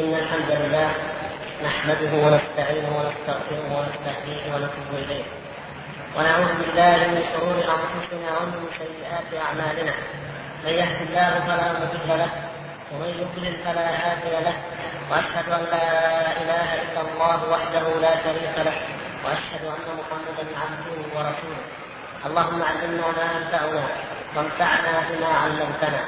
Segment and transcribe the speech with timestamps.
[0.00, 0.90] إن الحمد لله
[1.64, 5.24] نحمده ونستعينه ونستغفره ونستهديه ونتوب إليه.
[6.16, 9.94] ونعوذ بالله من شرور أنفسنا ومن سيئات أعمالنا.
[10.64, 12.30] من يهد الله فلا مضل له
[12.92, 14.56] ومن يضلل فلا هادي له.
[15.10, 15.88] وأشهد أن لا
[16.42, 18.76] إله إلا الله وحده لا شريك له
[19.24, 21.64] وأشهد أن محمدا عبده ورسوله.
[22.26, 23.84] اللهم علمنا ما ينفعنا
[24.36, 26.02] وانفعنا بما علمتنا.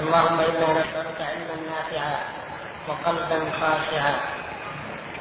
[0.00, 2.41] اللهم إنا نسألك علما نافعا.
[2.88, 4.14] وقلبا خاشعا.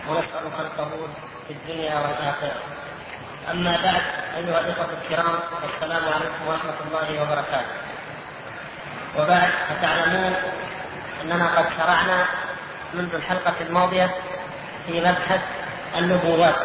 [0.08, 1.10] ونسألك القبول
[1.48, 2.62] في الدنيا والآخرة.
[3.52, 4.02] أما بعد
[4.38, 5.40] أيها الإخوة الكرام
[5.76, 7.76] السلام عليكم ورحمة الله وبركاته.
[9.18, 10.36] وبعد فتعلمون
[11.22, 12.26] أننا قد شرعنا
[12.94, 14.16] منذ الحلقة الماضية
[14.88, 15.42] في مبحث
[15.98, 16.56] النبوات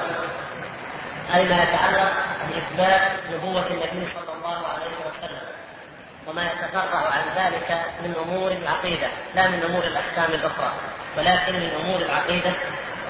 [1.34, 2.12] أي ما يتعلق
[2.48, 3.02] بإثبات
[3.32, 4.35] نبوة النبي صلى الله عليه وسلم.
[6.28, 10.72] وما يتفرع عن ذلك من أمور العقيدة لا من أمور الأحكام الأخرى
[11.18, 12.52] ولكن من أمور العقيدة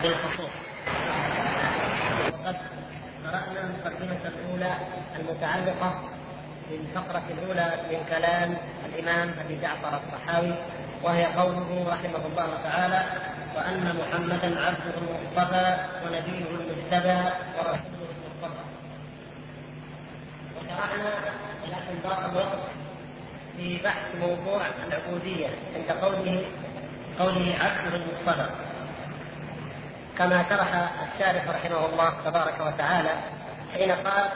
[0.02, 0.50] بالخصوص.
[2.32, 2.56] وقد
[3.24, 4.74] قرأنا المقدمه الأولى
[5.18, 6.02] المتعلقة
[6.70, 8.56] بالفقرة الأولى من كلام
[8.86, 10.54] الإمام أبي جعفر الصحاوي
[11.02, 13.04] وهي قوله رحمه الله تعالى
[13.56, 18.62] وأن محمدا عبده المصطفى ونبيه المجتبى ورسوله المصطفى
[20.56, 21.10] وشرعنا
[21.62, 22.85] ولكن ضاق الوقت.
[23.56, 26.44] في بحث موضوع العبودية عند قوله
[27.18, 28.50] قوله عبده المصطفى
[30.18, 33.10] كما شرح الشارح رحمه الله تبارك وتعالى
[33.74, 34.28] حين قال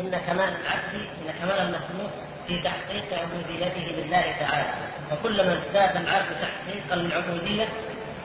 [0.00, 2.10] إن كمال العبد إن كمال المخلوق
[2.46, 4.72] في تحقيق عبوديته لله تعالى.
[5.12, 7.68] وكلما ازداد العبد تحقيقا للعبودية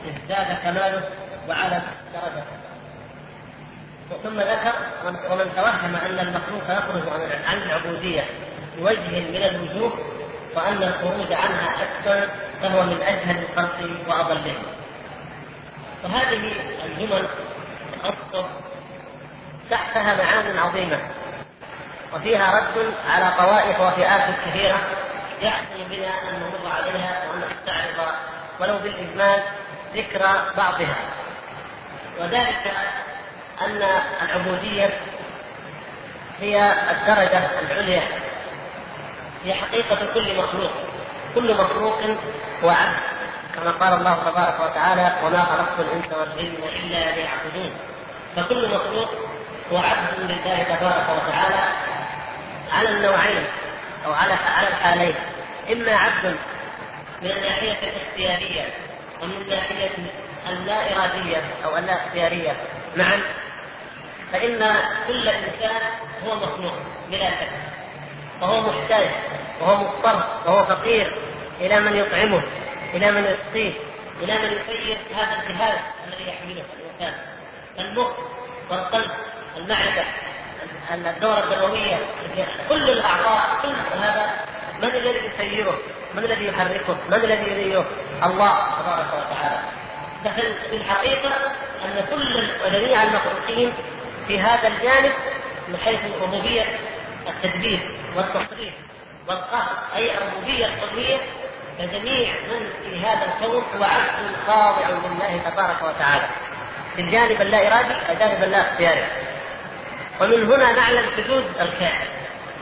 [0.06, 1.04] ازداد كماله
[1.50, 1.82] وعلى
[2.14, 2.66] درجته.
[4.24, 4.74] ثم ذكر
[5.06, 7.04] ومن توهم أن المخلوق يخرج
[7.48, 8.24] عن العبوديه
[8.78, 10.15] بوجه من الوجوه
[10.56, 12.30] وأن الخروج عنها أكثر
[12.62, 14.64] فهو من أجهل الخلق وأضلهم
[16.04, 16.54] وهذه
[16.86, 17.28] الجمل
[17.94, 18.50] الأسطر
[19.70, 21.00] تحتها معان عظيمة.
[22.14, 24.78] وفيها رد على طوائف وفئات كثيرة
[25.42, 28.14] يحسن بنا أن نمر عليها وأن نستعرض
[28.60, 29.40] ولو بالإجمال
[29.96, 30.20] ذكر
[30.58, 30.96] بعضها.
[32.20, 32.74] وذلك
[33.62, 33.82] أن
[34.22, 34.90] العبودية
[36.40, 38.02] هي الدرجة العليا.
[39.46, 40.72] هي حقيقة كل مخلوق
[41.36, 42.00] كل مخلوق
[42.64, 42.96] هو عبد
[43.56, 47.72] كما قال الله تبارك وتعالى وما خلقت الإنس والجن إلا ليعبدون
[48.36, 49.10] فكل مخلوق
[49.72, 51.64] هو عبد لله تبارك وتعالى
[52.74, 53.46] على النوعين
[54.06, 55.16] أو على على الحالين
[55.72, 56.36] إما عبد
[57.22, 58.74] من الناحية الاختيارية
[59.24, 59.90] ومن الناحية
[60.50, 62.54] اللا اراديه أو اللا اختياريه
[62.98, 63.22] معا
[64.32, 64.76] فإن
[65.08, 65.82] كل إنسان
[66.26, 66.74] هو مخلوق
[67.12, 67.50] بلا شك.
[68.42, 69.10] وهو محتاج
[69.62, 71.12] وهو مضطر وهو فقير
[71.62, 72.42] إلى من يطعمه
[72.94, 73.74] إلى من يسقيه
[74.22, 77.14] إلى من يسير هذا الجهاز الذي يحمله الإنسان
[77.80, 78.12] المخ
[78.70, 79.12] والقلب
[79.58, 80.04] المعدة
[80.92, 82.00] الدورة الدموية
[82.70, 84.46] كل الأعضاء كل هذا
[84.78, 85.78] من الذي يسيره؟
[86.16, 87.86] من الذي يحركه؟ من الذي يديره؟
[88.24, 89.60] الله تبارك وتعالى.
[90.26, 91.32] ففي الحقيقة
[91.86, 93.74] أن كل وجميع المخلوقين
[94.28, 95.12] في هذا الجانب
[95.68, 96.80] من حيث ربوبيه
[97.28, 98.74] التدبير والتصريف
[99.28, 101.18] والقهر أي الربوبية القويه
[101.78, 106.28] فجميع من في هذا الكون هو عبد خاضع لله تبارك وتعالى.
[106.96, 109.08] في الجانب اللا إرادي الجانب اللا اختياري.
[110.22, 112.08] ومن هنا نعلم حدود الكافر.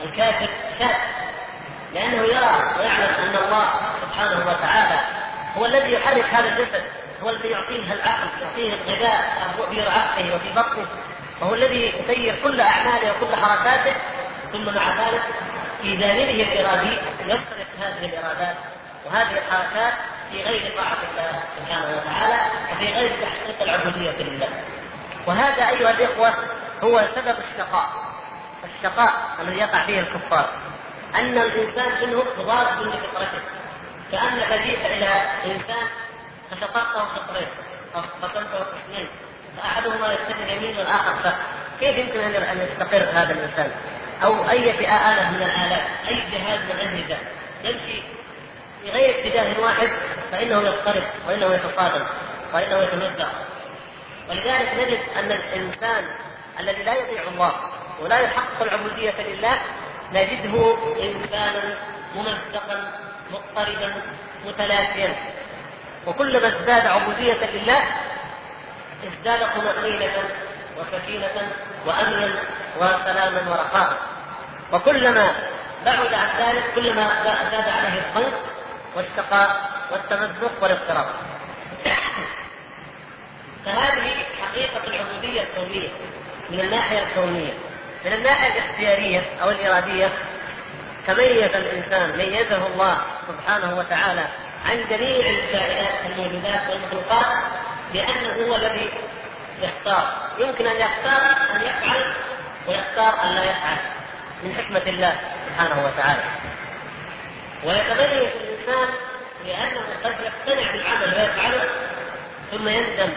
[0.04, 0.48] الكافر
[0.78, 0.96] شاك
[1.94, 3.66] لأنه يرى ويعلم أن الله
[4.02, 5.00] سبحانه وتعالى
[5.56, 6.82] هو الذي يحرك هذا الجسد
[7.22, 10.86] هو الذي يعطيه العقل يعطيه الغذاء في رأسه وفي بطنه
[11.40, 13.92] وهو الذي يسير كل أعماله وكل حركاته
[14.54, 15.22] ثم مع ذلك
[15.82, 18.56] في جانبه الإرادي يصرف هذه الإرادات
[19.06, 19.92] وهذه الحركات
[20.30, 22.42] في غير طاعة الله سبحانه وتعالى
[22.72, 24.48] وفي غير تحقيق العبودية لله.
[25.26, 26.34] وهذا أيها الإخوة
[26.82, 27.88] هو سبب الشقاء.
[28.64, 30.50] الشقاء الذي يقع فيه الكفار.
[31.14, 33.42] أن الإنسان منه ضاد لفطرته.
[34.12, 35.06] كانك جئت إلى
[35.44, 35.86] إنسان
[36.50, 37.48] فشققته شطرين
[37.94, 39.08] أو قسمته قسمين
[39.56, 41.32] فأحدهما يتجه يمين والآخر.
[41.80, 43.72] كيف يمكن أن يستقر هذا الإنسان؟
[44.22, 45.86] أو أي آلة من الآلات.
[46.08, 47.18] أي جهاز من الأجهزة
[47.64, 48.02] يمشي
[48.82, 49.88] في غير اتجاه واحد
[50.32, 52.06] فإنه يضطرب وإنه يتصادم
[52.54, 53.32] وإنه يتمزق.
[54.30, 56.04] ولذلك نجد أن الإنسان
[56.60, 57.52] الذي لا يطيع الله
[58.00, 59.58] ولا يحقق العبودية لله
[60.12, 61.78] نجده إنسانا
[62.14, 62.92] ممزقا
[63.30, 63.92] مضطربا
[64.46, 65.14] متلاشيا
[66.06, 67.82] وكلما ازداد عبودية لله
[69.04, 70.12] ازداد طمأنينة
[70.78, 71.52] وسكينة
[71.86, 72.28] وأمنا
[72.76, 73.98] وسلاما ورخاء
[74.72, 75.34] وكلما
[75.84, 78.34] بعد عن ذلك كلما زاد عليه الضنك
[78.96, 81.06] والشقاء والتمزق والاضطراب
[83.64, 84.12] فهذه
[84.42, 85.92] حقيقة العبودية الكونية
[86.50, 87.52] من الناحية الكونية.
[88.04, 90.12] من الناحية الاختيارية أو الإرادية
[91.06, 92.96] تميز الإنسان ميزه الله
[93.28, 94.24] سبحانه وتعالى
[94.64, 97.36] عن جميع الكائنات الموجودات والمخلوقات
[97.94, 98.90] لأنه هو الذي
[99.62, 100.30] يختار.
[100.38, 102.14] يمكن أن يختار أن يفعل
[102.68, 103.78] ويختار أن لا يفعل.
[104.44, 106.22] من حكمة الله سبحانه وتعالى.
[107.64, 108.88] ويتميز الإنسان
[109.46, 111.68] لأنه قد يقتنع بالعمل ويفعله
[112.50, 113.12] ثم يندم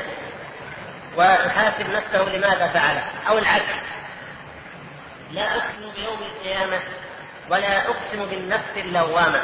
[1.15, 3.73] ويحاسب نفسه لماذا فعله أو العكس.
[5.31, 6.79] لا أقسم بيوم القيامة
[7.49, 9.41] ولا أقسم بالنفس اللوامة.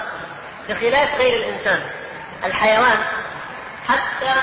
[0.70, 1.90] بخلاف غير الإنسان
[2.44, 2.98] الحيوان
[3.88, 4.34] حتى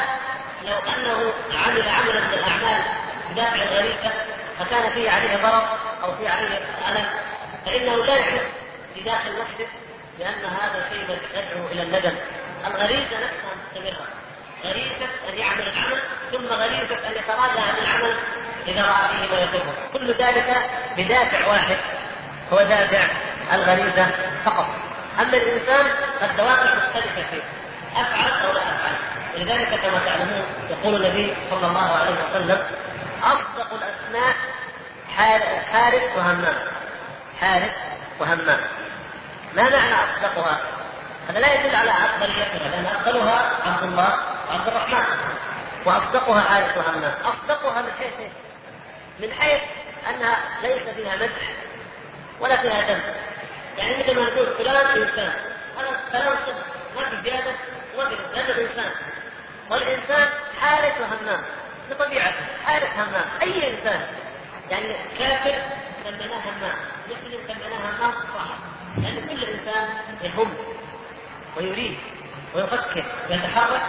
[0.67, 1.33] لو أنه
[1.67, 2.83] عمل عملا من الأعمال
[3.31, 4.13] بدافع الغريزة
[4.59, 5.69] فكان فيه عليه ضرر
[6.03, 6.59] أو فيه عليه
[6.89, 7.07] ألم
[7.67, 8.47] فإنه لا يحس
[8.97, 9.67] بداخل نفسه
[10.19, 12.15] لأن هذا شيء يدعو إلى الندم.
[12.67, 14.07] الغريزة نفسها مستمرة
[14.65, 15.99] غريزة أن يعمل العمل
[16.33, 18.15] ثم غريزة أن يتراجع عن العمل
[18.69, 19.75] إذا رأى فيه ما يضره.
[19.93, 21.77] كل ذلك بدافع واحد
[22.53, 23.07] هو دافع
[23.53, 24.07] الغريزة
[24.45, 24.67] فقط.
[25.21, 25.87] أما الإنسان
[26.21, 27.43] فالدوافع مختلفة فيه
[27.97, 28.80] أفعل أو لا أفعل.
[29.41, 32.63] ولذلك كما تعلمون يقول النبي صلى الله عليه وسلم
[33.23, 34.35] أصدق الأسماء
[35.73, 36.55] حارس وهمام.
[37.41, 37.73] حارس
[38.21, 38.61] وهمام.
[39.55, 40.59] ما معنى أصدقها؟
[41.29, 44.15] هذا لا يدل على أفضليتها لأن أفضلها عبد الله
[44.49, 45.05] وعبد الرحمن
[45.85, 47.13] وأصدقها حارس وهمام.
[47.25, 48.15] أصدقها من حيث
[49.21, 49.61] من حيث
[50.11, 51.55] أنها ليس فيها مدح
[52.41, 53.15] ولا فيها ذنب
[53.79, 55.33] يعني مثل ما نقول فلان إنسان.
[56.13, 56.67] كلام صدق
[56.97, 57.53] ما في زيادة
[57.99, 58.91] وما في إنسان.
[59.71, 60.29] والإنسان
[60.61, 61.41] حارس وهمام
[61.91, 64.07] بطبيعته حارس همام أي إنسان.
[64.71, 65.59] يعني كافر
[66.05, 66.77] سميناه همام
[67.07, 68.51] مسلم سميناه همام صح
[68.99, 69.89] لأن كل إنسان
[70.23, 70.55] يهم
[71.57, 71.99] ويريد
[72.55, 73.83] ويفكر ويتحرك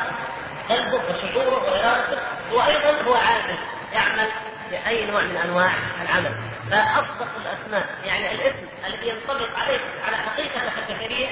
[0.70, 3.56] قلبه وشعوره وإرادته وأيضا هو عادل
[3.94, 4.30] يعمل
[4.72, 6.36] بأي نوع من أنواع العمل.
[6.72, 11.28] فأصدق الأسماء يعني الاسم الذي ينطبق عليك على حقيقتك البشريه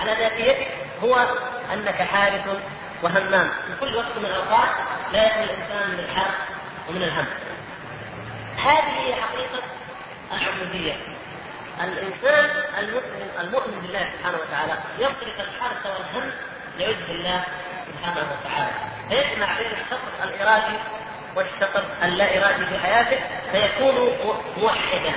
[0.00, 0.68] على ذاتيتك
[1.02, 1.26] هو
[1.72, 2.56] أنك حارس
[3.02, 3.48] وهمام.
[3.48, 4.68] في كل وقت من الأوقات
[5.12, 6.34] لا يخلو الإنسان من الحرب
[6.88, 7.26] ومن الهم.
[8.56, 9.62] هذه هي حقيقة
[10.32, 10.96] العبوديه.
[11.80, 16.30] الإنسان المسلم المؤمن بالله سبحانه وتعالى يصرف الحرث والهم
[16.78, 17.44] لوجه الله
[17.86, 18.72] سبحانه وتعالى.
[19.08, 20.78] فيجمع بين الشطر الإرادي
[21.36, 23.18] والشطر اللا إرادي في حياته
[23.52, 23.94] فيكون
[24.56, 25.12] موحدا.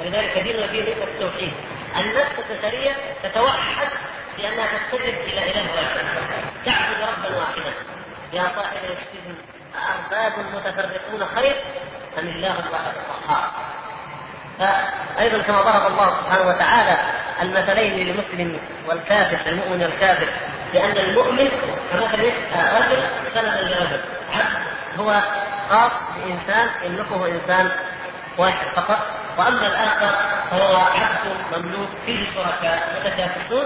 [0.00, 1.52] ولذلك فيه ليس التوحيد
[1.96, 3.88] النفس البشرية تتوحد
[4.38, 6.45] لانها تستجب إلى إله واحد.
[6.66, 7.72] تعبد ربا واحدا
[8.32, 9.36] يا صاحب السجن
[9.76, 11.56] أأرباب متفرقون خير؟
[12.18, 13.50] أم الله الواحد القهار؟
[14.58, 16.96] فأيضا كما ضرب الله سبحانه وتعالى
[17.42, 20.28] المثلين للمسلم والكافر المؤمن والكافر
[20.74, 21.48] لأن المؤمن
[21.92, 23.02] كمثل رجل
[23.34, 24.00] سند لرجل
[24.34, 24.66] عبد
[24.98, 25.20] هو
[25.70, 27.70] خاص بإنسان يملكه إنسان
[28.38, 28.98] واحد فقط.
[29.38, 30.10] وأما الآخر
[30.50, 33.64] فهو عبد مملوك فيه شركاء متشاكسون.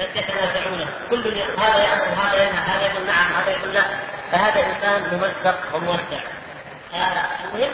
[0.00, 3.82] يتنازعون كل هذا يأمر هذا ينهى هذا يقول نعم هذا يقول لا.
[4.32, 6.20] فهذا إنسان ممزق وموسع.
[7.44, 7.70] المهم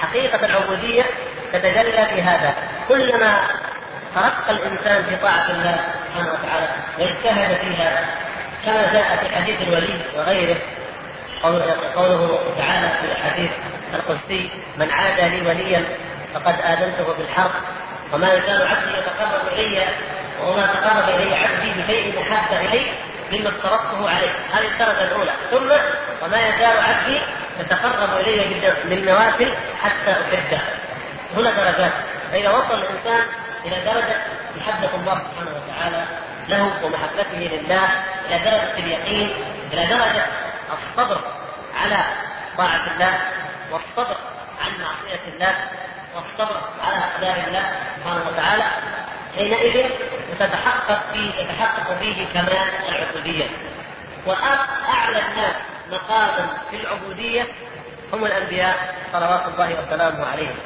[0.00, 1.02] حقيقة العبودية
[1.52, 2.54] تتجلى في هذا.
[2.88, 3.36] كلما
[4.14, 6.68] ترقى الإنسان في طاعة الله سبحانه وتعالى
[6.98, 8.04] واجتهد فيها
[8.64, 10.56] كما جاء في حديث الولي وغيره
[11.96, 13.50] قوله تعالى في الحديث
[13.94, 15.84] القدسي من عادى لي وليا
[16.34, 17.50] فقد آذنته بالحرب
[18.12, 19.86] وما يزال عبدي يتقرب إلي
[20.42, 22.86] وما تقرب إلي عبدي بشيء أحب إلي
[23.32, 24.30] مما افترضته عليه.
[24.52, 25.30] هذه الدرجة الأولى.
[25.50, 25.70] ثم
[26.24, 27.20] وما يزال عبدي
[27.60, 30.60] يتقرب إلي بالنوافل حتى أحبه
[31.36, 31.92] هنا درجات.
[32.32, 33.26] فإذا وصل الإنسان
[33.64, 34.16] إلى درجة
[34.56, 36.04] محبة الله سبحانه وتعالى
[36.48, 37.88] له ومحبته لله
[38.28, 39.30] إلى درجة اليقين
[39.72, 40.24] إلى درجة
[40.72, 41.20] الصبر
[41.82, 42.04] على
[42.58, 43.18] طاعة الله
[43.72, 44.16] والصبر
[44.64, 45.54] عن معصية الله
[46.14, 48.64] والصبر على أقدار الله سبحانه وتعالى
[49.36, 49.90] حينئذ
[50.40, 53.46] تتحقق فيه يتحقق فيه كمال العبودية
[54.26, 55.54] وأعلى الناس
[55.92, 57.46] مقاما في العبودية
[58.12, 60.56] هم الأنبياء صلوات الله وسلامه عليهم.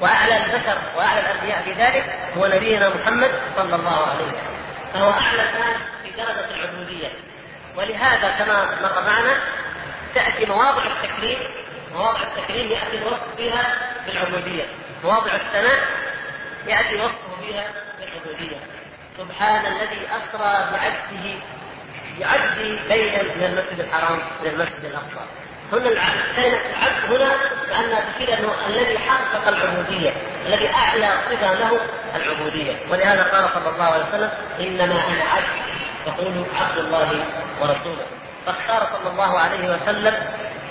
[0.00, 4.56] وأعلى البشر وأعلى الأنبياء في ذلك هو نبينا محمد صلى الله عليه وسلم.
[4.94, 7.08] فهو أعلى الناس في درجة العبودية.
[7.76, 9.34] ولهذا كما مر معنا
[10.14, 11.38] تأتي مواضع التكريم
[11.94, 13.64] مواضع التكريم يأتي الوصف فيها
[14.06, 14.64] بالعبودية
[15.04, 15.80] مواضع الثناء
[16.66, 17.64] يأتي وصفه فيها
[17.98, 18.56] بالعبودية
[19.18, 21.38] سبحان الذي أسرى بعبده
[22.18, 25.26] بعبد ليلا من المسجد الحرام إلى المسجد الأقصى.
[25.72, 25.90] هنا
[26.36, 27.32] كلمة العبد هنا
[27.70, 30.12] لأنها تشير أنه الذي حقق العبودية
[30.46, 31.80] الذي أعلى صفة له
[32.16, 32.76] العبودية.
[32.90, 34.30] ولهذا قال صلى الله عليه وسلم
[34.60, 35.48] إنما أنا عبد
[36.06, 37.24] يقول عبد الله
[37.60, 38.06] ورسوله.
[38.46, 40.14] فاختار صلى الله عليه وسلم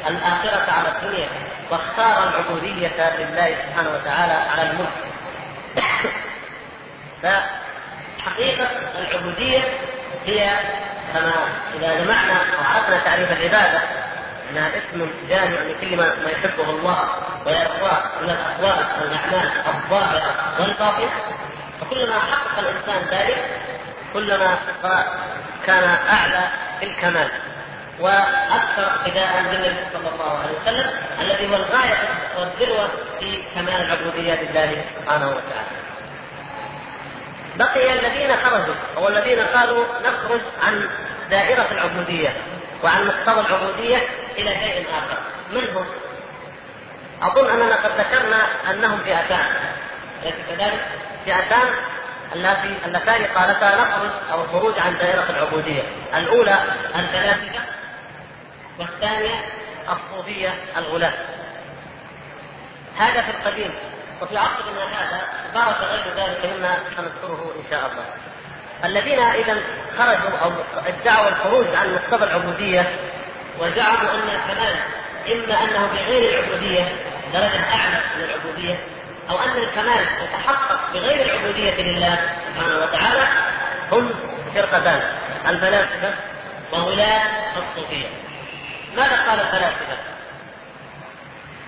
[0.07, 1.27] الآخرة على الدنيا
[1.71, 4.89] واختار العبودية لله سبحانه وتعالى على الملك.
[7.23, 8.67] فحقيقة
[8.99, 9.63] العبودية
[10.25, 10.49] هي
[11.13, 11.31] كما
[11.75, 13.81] إذا جمعنا وعرفنا تعريف العبادة
[14.51, 17.09] إنها اسم جامع لكل ما يحبه الله
[17.45, 21.11] ويرضاه من الاقوال والأعمال الظاهرة والباطنة.
[21.81, 23.45] فكلما حقق الإنسان ذلك
[24.13, 24.57] كلما
[25.65, 26.47] كان أعلى
[26.79, 27.31] في الكمال
[27.99, 30.91] وأكثر اقتداء بالنبي صلى الله عليه وسلم
[31.21, 31.97] الذي هو الغاية
[32.39, 32.89] والذروة
[33.19, 35.79] في كمال العبوديه لله سبحانه وتعالى.
[37.55, 40.89] بقي الذين خرجوا أو الذين قالوا نخرج عن
[41.29, 42.37] دائرة العبودية
[42.83, 43.97] وعن مقتضى العبودية
[44.37, 45.17] إلى شيء آخر،
[45.51, 45.85] من هم؟
[47.21, 48.37] أظن أننا قد ذكرنا
[48.71, 49.45] أنهم فئتان
[50.23, 50.87] أليس كذلك؟
[51.25, 51.67] فئتان
[52.85, 55.83] اللتان قالتا نخرج أو الخروج عن دائرة العبودية،
[56.15, 56.55] الأولى
[56.95, 57.59] الفلاسفة
[58.79, 59.45] والثانية
[59.89, 61.13] الصوفية الغلاة.
[62.97, 63.71] هذا في القديم
[64.21, 65.21] وفي عصرنا هذا
[65.53, 68.05] بارك غير ذلك مما سنذكره إن شاء الله.
[68.85, 69.57] الذين إذا
[69.97, 70.51] خرجوا أو
[70.87, 72.99] ادعوا الخروج عن مقتضى العبودية
[73.59, 74.75] وزعموا أن الكمال
[75.31, 76.87] إما أنه بغير العبودية
[77.33, 78.79] درجة أعلى من العبودية
[79.29, 82.17] أو أن الكمال يتحقق بغير العبودية لله
[82.55, 83.27] سبحانه وتعالى
[83.91, 84.09] هم
[84.55, 85.01] فرقتان
[85.47, 86.13] الفلاسفه
[86.73, 87.21] وولاة
[87.57, 88.07] الصوفية.
[88.95, 89.97] ماذا قال الفلاسفة؟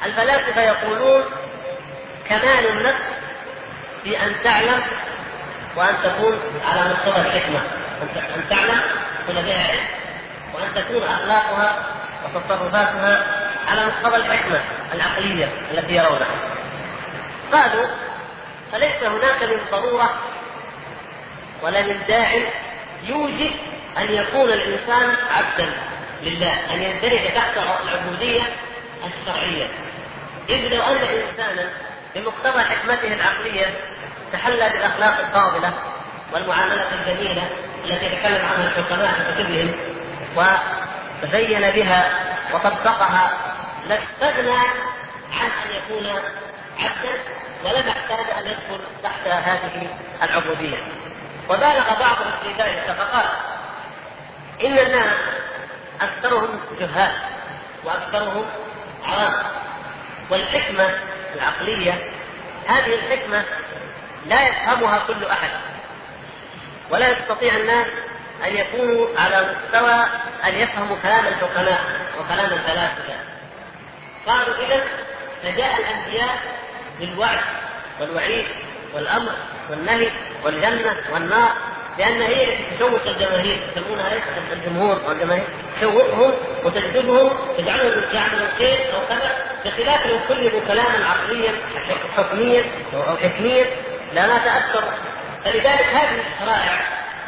[0.05, 1.23] الفلاسفة يقولون
[2.29, 3.03] كمال النفس
[4.03, 4.81] في أن تعلم
[5.75, 6.39] وأن تكون
[6.71, 7.59] على مستوى الحكمة.
[8.35, 8.81] أن تعلم
[9.19, 9.85] تكون لديها علم
[10.53, 11.85] وأن تكون أخلاقها
[12.23, 13.25] وتصرفاتها
[13.67, 14.61] على مستوى الحكمة
[14.93, 16.35] العقلية التي يرونها.
[17.53, 17.87] قالوا
[18.71, 20.09] فليس هناك من ضرورة
[21.61, 22.47] ولا من داع
[23.03, 23.51] يوجب
[23.97, 25.73] أن يكون الإنسان عبدا.
[26.21, 28.41] لله أن يندرج تحت العبودية
[29.05, 29.67] الشرعية.
[30.49, 31.69] إذ لو أن إنسانا
[32.15, 33.79] بمقتضى حكمته العقلية
[34.33, 35.73] تحلى بالأخلاق الفاضلة
[36.33, 37.49] والمعاملة الجميلة
[37.85, 39.73] التي يتكلم عنها الحكماء في كتبهم
[40.35, 42.09] وزين بها
[42.53, 43.31] وطبقها
[43.87, 44.57] لاستغنى
[45.31, 46.19] عن أن يكون
[46.79, 47.21] عبدا
[47.63, 49.87] ولم يحتاج أن يدخل تحت هذه
[50.23, 50.77] العبودية.
[51.49, 53.25] وبالغ بعضهم في ذلك فقال
[54.63, 55.13] ان الناس
[56.01, 57.11] أكثرهم جهال
[57.83, 58.45] وأكثرهم
[59.03, 59.33] عوام
[60.29, 60.89] والحكمة
[61.35, 62.09] العقلية
[62.67, 63.43] هذه الحكمة
[64.25, 65.49] لا يفهمها كل أحد.
[66.89, 67.87] ولا يستطيع الناس
[68.47, 70.05] أن يكونوا على مستوى
[70.43, 71.81] أن يفهموا كلام الحكماء
[72.19, 73.13] وكلام الفلاسفة.
[74.27, 74.83] قالوا إذا
[75.43, 76.37] فجاء الأنبياء
[76.99, 77.39] بالوعد
[77.99, 78.45] والوعيد
[78.93, 79.31] والأمر
[79.69, 80.11] والنهي
[80.43, 81.51] والجنة والنار
[81.97, 85.43] لأن هي التي تشوق الجماهير يسمونها ليست الجمهور أو الجماهير
[86.63, 89.31] وتجذبهم تجعلهم يعملوا الخير أو كذا
[89.65, 91.51] بخلاف لو كلموا كلاما عقليا
[92.17, 93.65] حكميا أو حكميا
[94.13, 94.83] لا نتاثر
[95.45, 96.79] فلذلك هذه الشرائع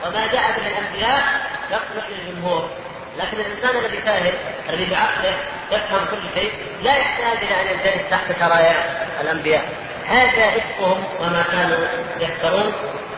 [0.05, 1.24] وما جاء به الأنبياء
[1.72, 2.70] يصلح للجمهور
[3.17, 4.34] لكن الإنسان الذي فاهم
[4.70, 5.34] الذي بعقله
[5.72, 6.51] يفهم كل شيء
[6.82, 8.75] لا يحتاج إلى أن يندرج تحت شرائع
[9.22, 9.70] الأنبياء.
[10.08, 11.77] هذا افكهم وما كانوا
[12.20, 12.74] يفترون.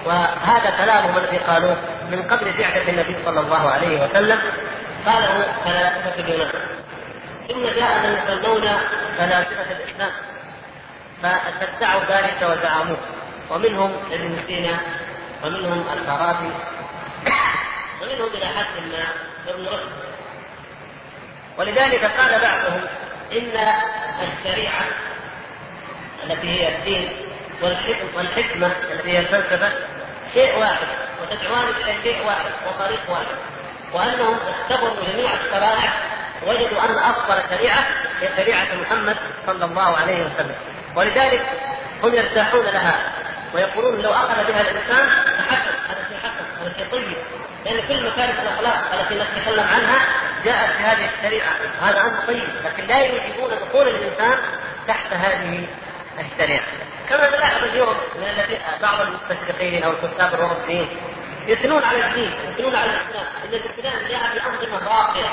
[0.05, 1.77] وهذا كلامهم الذي قالوه
[2.11, 4.39] من قبل بعثة النبي صلى الله عليه وسلم.
[5.05, 6.51] قاله فلاسفة اليونان
[7.49, 8.67] ثم جاء من يسمون
[9.17, 10.11] فلاسفة الإسلام
[11.23, 12.97] فادعوا ذلك وزعموه.
[13.49, 14.77] ومنهم ابن سينا
[15.43, 16.51] ومنهم الفارابي
[18.01, 19.03] ومنهم إلى حد ما
[19.53, 19.89] ابن رشد.
[21.57, 22.81] ولذلك قال بعضهم
[23.31, 23.73] إن
[24.23, 24.85] الشريعة
[26.23, 27.11] التي هي الدين
[28.15, 29.71] والحكمة التي هي الفلسفة
[30.35, 30.87] شيء واحد
[31.21, 33.35] وتدعوان إلى شيء واحد وطريق واحد.
[33.93, 35.89] وأنهم اختبروا جميع الشرائع
[36.47, 37.85] وجدوا أن أفضل شريعة
[38.21, 40.55] هي شريعة محمد صلى الله عليه وسلم.
[40.95, 41.45] ولذلك
[42.03, 42.95] هم يرتاحون لها
[43.53, 45.07] ويقولون لو أخذ بها الإنسان
[45.49, 47.17] تحسن هذا شيء حسن هذا شيء طيب.
[47.65, 49.99] لأن كل مكارم الأخلاق التي نتكلم عنها
[50.45, 51.49] جاءت في هذه الشريعة.
[51.81, 54.37] هذا أمر طيب لكن لا يوجبون دخول الإنسان
[54.87, 55.67] تحت هذه
[56.19, 56.65] الشريعة
[57.09, 60.97] كما نلاحظ اليوم من الذي بعض المستشرقين أو الكتاب الأوروبيين
[61.47, 65.29] يثنون على الدين يثنون على الإسلام إن الإسلام جاء بأنظمة راقية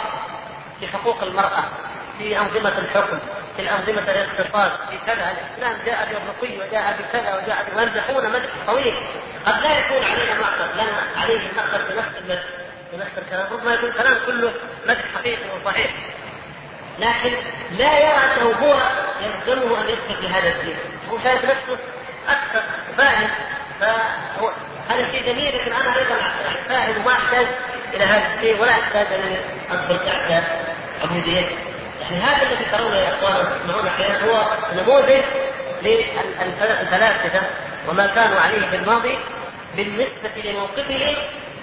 [0.81, 1.65] في حقوق المرأة
[2.19, 3.19] في أنظمة الحكم
[3.57, 5.31] في الانظمه الاقتصاد في كذا.
[5.31, 8.95] الإسلام جاء بالرقي وجاء بكذا وجاء ويمدحون مدح طويل.
[9.47, 12.43] قد لا يكون علينا معقد لنا عليه نقد بنفس
[12.93, 13.53] بنفس الكلام.
[13.53, 14.53] ربما يكون الكلام كله
[14.87, 15.91] مدح حقيقي وصحيح.
[16.99, 17.37] لكن
[17.71, 18.79] لا يرى هو
[19.23, 20.77] يلزمه أن يدخل في هذا الدين.
[21.11, 21.79] هو شايف نفسه
[22.29, 22.63] أكثر
[22.99, 23.29] فاهم
[23.81, 24.53] فهو
[24.89, 26.17] هذا شيء جميل لكن أنا أيضا
[26.69, 27.47] فاهم وما أحتاج
[27.95, 29.37] إلى هذا الشيء ولا أحتاج أن
[29.71, 30.43] ادخل تحت
[31.03, 31.57] عبوديته
[32.03, 35.25] يعني هذا الذي ترونه يا أخوان تسمعون أحيانا هو نموذج
[35.83, 37.41] للفلاسفة
[37.89, 39.19] وما كانوا عليه في الماضي
[39.77, 41.15] بالنسبة لموقفهم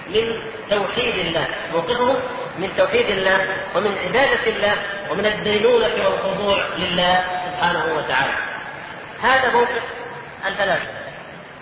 [0.08, 1.46] من توحيد الله.
[1.72, 2.16] موقفهم
[2.58, 4.74] من توحيد الله ومن عبادة الله
[5.10, 7.24] ومن الدينونة والخضوع لله.
[7.60, 8.32] سبحانه وتعالى.
[9.22, 9.82] هذا موقف
[10.46, 11.00] الفلاسفة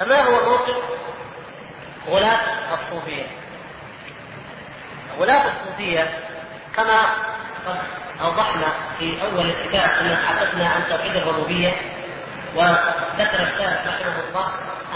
[0.00, 0.76] فما هو موقف
[2.08, 2.38] غلاة
[2.74, 3.26] الصوفية؟
[5.18, 6.18] غلاة الصوفية
[6.76, 7.00] كما
[8.24, 8.66] أوضحنا
[8.98, 11.76] في أول الكتاب أن تحدثنا عن توحيد الربوبية
[12.54, 14.48] وذكر الشارع رحمه الله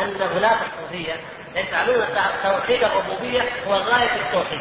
[0.02, 1.16] أن غلاة الصوفية
[1.54, 2.06] يجعلون
[2.42, 4.60] توحيد الربوبية هو غاية التوحيد.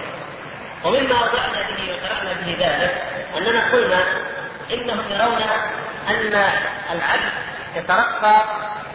[0.86, 3.04] ومما وضعنا به وشرحنا به ذلك
[3.38, 4.00] أننا قلنا
[4.74, 5.42] إنهم يرون
[6.10, 6.34] أن
[6.92, 7.32] العبد
[7.76, 8.44] يترقى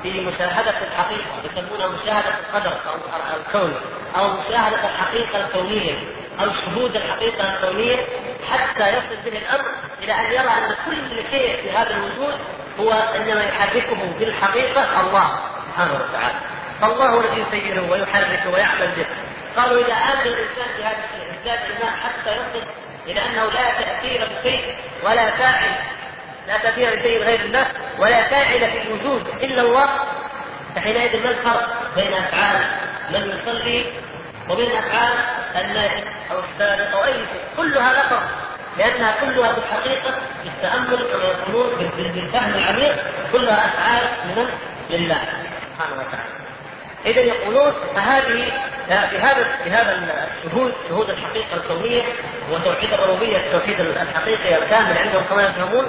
[0.02, 2.94] في مشاهدة الحقيقة يسمونها مشاهدة القدر أو
[3.36, 3.74] الكون
[4.18, 5.98] أو مشاهدة الحقيقة الكونية
[6.40, 8.06] أو شهود الحقيقة الكونية
[8.52, 9.70] حتى يصل به الأمر
[10.02, 12.34] إلى أن يرى أن كل شيء في هذا الوجود
[12.80, 16.38] هو إنما يحركه بالحقيقة الله سبحانه وتعالى.
[16.80, 19.06] فالله الذي يسيره ويحركه ويعمل به.
[19.56, 22.66] قالوا إذا آمن الإنسان بهذا الشيء ازداد إيمان حتى يصل
[23.06, 25.70] إلى أنه لا تأثير بشيء ولا فاعل.
[26.48, 27.66] لا تأثير بشيء غير الله
[27.98, 29.88] ولا فاعل في الوجود إلا الله.
[30.76, 32.64] فحينئذ ما الفرق بين أفعال
[33.10, 33.86] من يصلي
[34.50, 35.18] وبين أفعال
[35.64, 38.28] النائم أو السارق أو أي شيء؟ كلها لا فرق
[38.78, 42.96] لأنها كلها في الحقيقة بالتأمل كما يقولون بالفهم العميق
[43.32, 44.48] كلها أفعال من
[44.90, 45.18] لله
[45.74, 46.36] سبحانه وتعالى.
[47.06, 48.52] اذا يقولون فهذه
[48.86, 52.02] في هذا في هذا الشهود شهود الحقيقة الكونية
[52.50, 55.86] وتوحيد الربوبية التوحيد الحقيقي الكامل عندهم كما يفهمون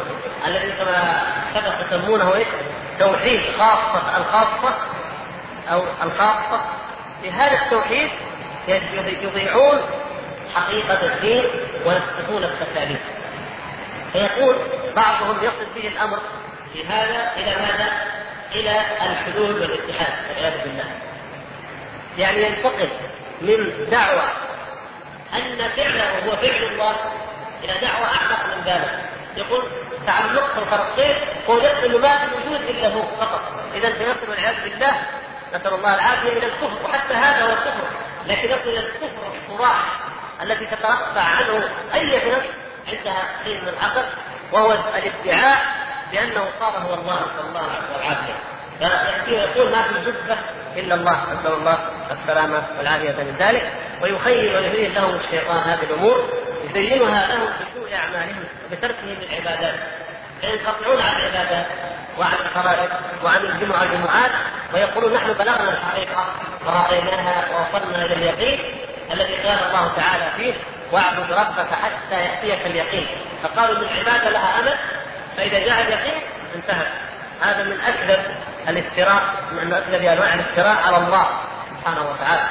[0.47, 1.21] الذي كما
[1.53, 2.47] سبق يسمونه إيش؟
[2.99, 4.77] توحيد خاصة الخاصة
[5.71, 6.61] أو الخاصة
[7.21, 8.09] في هذا التوحيد
[9.21, 9.79] يضيعون
[10.55, 11.43] حقيقة الدين
[11.85, 12.99] ويسقطون التكاليف
[14.13, 14.55] فيقول
[14.95, 16.19] بعضهم يصل به الأمر
[16.73, 17.91] في هذا إلى ماذا؟
[18.55, 21.06] إلى الحلول والاتحاد والعياذ بالله.
[22.17, 22.89] يعني ينتقل
[23.41, 24.23] من دعوة
[25.33, 26.95] أن فعله هو فعل الله
[27.63, 28.99] إلى دعوة أعمق من ذلك.
[29.37, 29.63] يقول
[30.07, 31.15] تعلق الخرقين
[31.49, 33.41] هو أنه ما في وجود إلا هو فقط.
[33.75, 35.01] إذا سيصل والعياذ بالله
[35.53, 37.87] نسأل الله العافية إلى الكفر وحتى هذا هو الكفر.
[38.27, 39.99] لكن يصل إلى الكفر الصراح
[40.41, 42.47] التي تترفع عنه أي نفس
[42.87, 44.05] عندها شيء من العقل
[44.51, 45.61] وهو الادعاء
[46.11, 48.56] بأنه صار هو الله نسأل الله العافية
[49.27, 50.37] يقول ما في جثة
[50.75, 51.77] إلا الله نسال الله
[52.11, 53.71] السلامة والعافية من ذلك.
[54.01, 56.29] ويخيل ويزين لهم الشيطان هذه الأمور
[56.69, 59.79] يزينها لهم بسوء أعمالهم وبتركهم للعبادات.
[60.41, 61.65] فينقطعون عن العبادات
[62.17, 62.89] وعن الفرائض
[63.23, 64.31] وعن الجمعه والجمعات
[64.73, 66.25] ويقولون نحن بلغنا الحقيقة
[66.65, 68.59] ورأيناها ووصلنا إلى اليقين
[69.13, 70.53] الذي قال الله تعالى فيه
[70.91, 73.07] واعبد ربك حتى يأتيك اليقين.
[73.43, 74.77] فقالوا ان العبادة لها أمل
[75.37, 76.21] فإذا جاء اليقين
[76.55, 77.06] انتهت
[77.41, 78.19] هذا من اكذب
[78.67, 79.21] الافتراء
[79.51, 81.27] من اكذب أنواع الافتراء على الله
[81.69, 82.47] سبحانه وتعالى.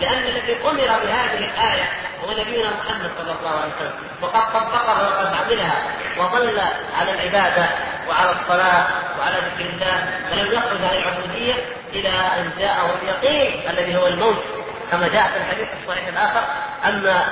[0.00, 1.88] لأن الذي أمر بهذه الآية
[2.24, 3.92] هو نبينا محمد صلى الله عليه وسلم.
[4.22, 5.82] وقد طبقها وقد عملها
[6.18, 6.60] وظل
[6.98, 7.68] على العبادة
[8.08, 8.86] وعلى الصلاة
[9.18, 11.54] وعلى ذكر الله ولم يخرج عن العبودية
[11.92, 14.44] إلى أن جاءه اليقين الذي هو الموت.
[14.92, 16.42] كما جاء في الحديث الصحيح الآخر
[16.88, 17.24] أما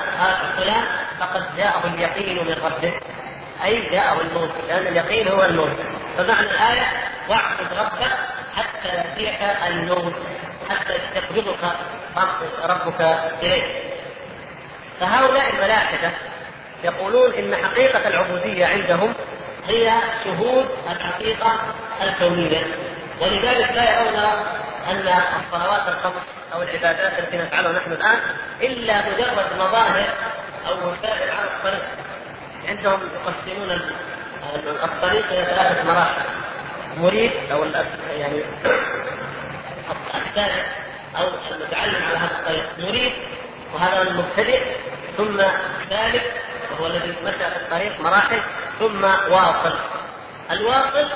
[0.57, 0.83] فلان
[1.19, 2.93] فقد جاءه اليقين من ربه.
[3.63, 5.75] أي جاءه الموت لأن اليقين هو الموت.
[6.17, 6.87] فمعنى الآية
[7.29, 8.11] واعبد ربك
[8.55, 10.13] حتى يأتيك الموت
[10.69, 11.57] حتى يستقبضك
[12.63, 13.01] ربك
[13.41, 13.83] إليه
[14.99, 16.11] فهؤلاء الملاحدة
[16.83, 19.13] يقولون إن حقيقة العبودية عندهم
[19.67, 19.91] هي
[20.23, 21.51] شهود الحقيقة
[22.01, 22.67] الكونية.
[23.21, 24.15] ولذلك لا يرون
[24.89, 26.21] أن الصلوات الخمس
[26.53, 28.19] أو العبادات التي نفعلها نحن الآن
[28.61, 30.05] إلا مجرد مظاهر
[30.67, 31.85] أو وسائل على الطريق
[32.67, 33.81] عندهم يقسمون
[34.83, 36.21] الطريق إلى ثلاثة مراحل.
[36.97, 37.65] مريد أو
[38.17, 38.43] يعني
[40.15, 40.65] الثالث
[41.17, 42.89] أو المتعلم على هذا الطريق.
[42.89, 43.13] مريد
[43.73, 44.63] وهذا المبتدئ
[45.17, 45.37] ثم
[45.89, 46.23] ثالث
[46.71, 48.39] وهو الذي مشى في الطريق مراحل
[48.79, 49.75] ثم واصل.
[50.51, 51.07] الواصل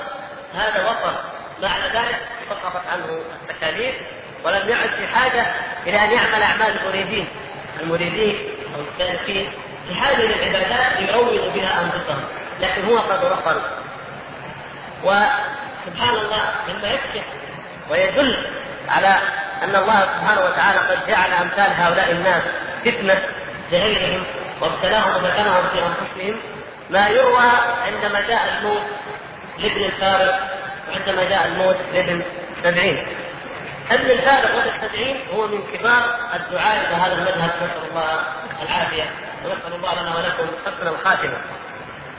[0.53, 1.15] هذا وصل.
[1.62, 3.95] بعد ذلك سقطت عنه التكاليف
[4.43, 5.45] ولم يعد في حاجة
[5.88, 7.27] إلى أن يعمل أعمال المريدين.
[7.82, 8.36] المريدين
[8.75, 9.53] أو السالكين
[9.87, 12.23] في للعبادات يروض بها أنفسهم
[12.61, 13.61] لكن هو قد وصل
[15.03, 17.25] وسبحان الله مما يكشف
[17.89, 18.37] ويدل
[18.89, 19.17] على
[19.63, 22.43] أن الله سبحانه وتعالى قد جعل أمثال هؤلاء الناس
[22.85, 23.21] فتنة
[23.71, 24.23] لغيرهم
[24.61, 26.39] وابتلاهم ومكنهم في أنفسهم.
[26.89, 27.51] ما يروى
[27.85, 28.81] عندما جاء الموت
[29.59, 30.39] لابن الفارق
[30.89, 32.23] وعندما جاء الموت لابن
[32.63, 33.07] سبعين.
[33.91, 38.19] ابن الفارق وابن سبعين هو من كبار الدعاء إلى هذا المذهب نسأل الله
[38.61, 39.03] العافية.
[39.45, 41.38] ونسال الله لنا ولكم حسن الخاتمة.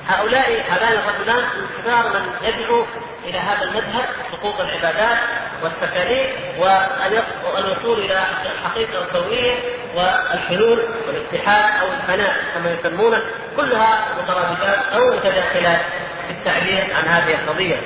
[0.09, 2.87] هؤلاء هذان الرجلان من كبار من يدعو
[3.25, 5.19] إلى هذا المذهب سقوط العبادات
[5.63, 9.55] والتكاليف والوصول إلى الحقيقة الكونيه
[9.95, 13.23] والحلول والاتحاد أو الفناء كما يسمونه.
[13.57, 15.81] كلها مترادفات أو متداخلات
[16.27, 17.77] في التعبير عن هذه القضية.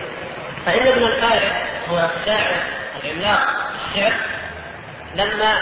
[0.66, 1.52] فإن ابن الفارس
[1.90, 2.56] هو شاعر
[3.04, 3.40] العملاق
[3.94, 4.12] الشعر
[5.14, 5.54] لما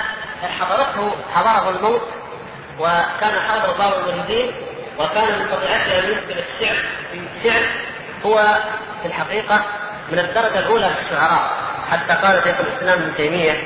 [0.61, 2.03] حضرته حضره الموت
[2.79, 4.53] وكان حاضر بعض المريدين
[4.99, 6.77] وكان من طبيعته ان يذكر الشعر
[7.13, 7.63] في الشعر
[8.27, 8.59] هو
[9.03, 9.63] في الحقيقة
[10.13, 11.51] من الدرجة الأولى في الشعراء
[11.91, 13.65] حتى قال شيخ الإسلام ابن تيمية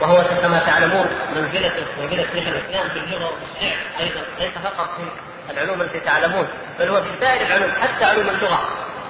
[0.00, 5.80] وهو كما تعلمون منزلته منزلة شيخ الإسلام في اللغة والشعر أيضا ليس فقط في العلوم
[5.80, 6.48] التي تعلمون
[6.78, 8.68] بل هو في سائر العلوم حتى علوم اللغة.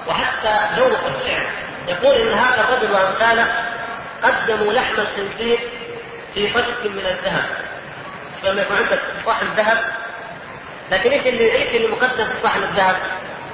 [0.09, 1.47] وحتى ذوق الشعر
[1.89, 3.47] يقول إن هذا الرجل وأمثاله
[4.23, 5.59] قدموا لحم الخنزير
[6.35, 7.45] في فشك من الذهب.
[8.45, 9.85] لما يكون عندك صحن ذهب.
[10.91, 12.97] لكن إيش اللي إيش اللي مقدم في صحن الذهب؟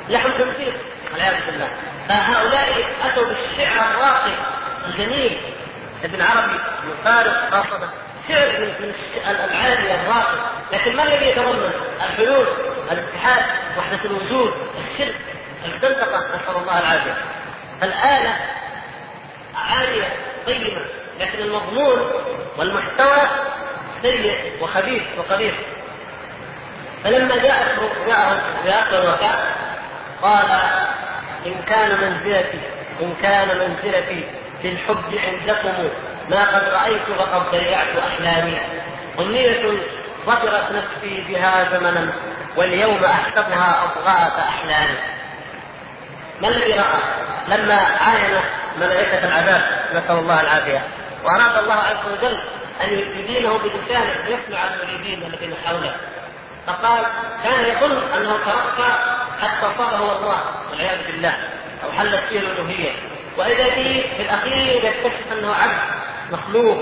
[0.09, 0.73] لحم خنزير
[1.13, 1.73] والعياذ بالله.
[2.09, 4.33] فهؤلاء أتوا بالشعر الراقي
[4.87, 5.41] الجميل.
[6.05, 7.91] ابن عربي من فارس خاصة.
[8.29, 8.95] شعر من
[9.31, 10.39] العالي الراقي.
[10.73, 12.47] لكن ما الذي يتضمن؟ الحلول
[12.93, 13.45] الاتحاد
[13.79, 14.55] وحدة الوجود
[14.91, 15.17] الشرك
[15.65, 17.15] الزندقة نسأل الله العافية.
[17.83, 18.37] الآلة
[19.57, 20.17] عالية
[20.47, 20.87] طيبه
[21.21, 22.11] لكن المضمون
[22.59, 23.29] والمحتوى
[24.05, 25.55] سيء وخبيث وقبيح.
[27.05, 29.39] فلما جاءت جاءه جاءته الوفاة
[30.23, 30.47] قال
[31.47, 32.61] إن كان منزلتي
[33.03, 34.27] إن كان منزلتي
[34.63, 35.89] في الحب عندكم
[36.31, 38.59] ما قد رأيت فقد ضيعت أحلامي.
[39.21, 39.79] أمنية
[40.27, 42.13] ظفرت نفسي بها زمنا
[42.57, 44.99] واليوم أحسبها أضغاث أحلامي.
[46.43, 47.01] ما الذي رأى؟
[47.49, 48.41] لما عاين
[48.77, 49.63] ملائكة العذاب
[49.95, 50.83] نسأل الله العافية.
[51.25, 52.39] وأراد الله عز وجل
[52.83, 55.97] أن يدينه بلسانه يسمع المريدين الذين حوله.
[56.67, 57.05] فقال
[57.45, 58.99] كان يظن أنه ترقى
[59.43, 61.35] حتى صار هو الله والعياذ بالله
[61.85, 62.93] أو حلت فيه الألوهية.
[63.37, 65.79] وإذا به في الأخير يكتشف أنه عبد
[66.33, 66.79] مخلوق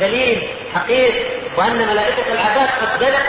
[0.00, 3.26] دليل حقير وأن ملائكة العذاب قد جلت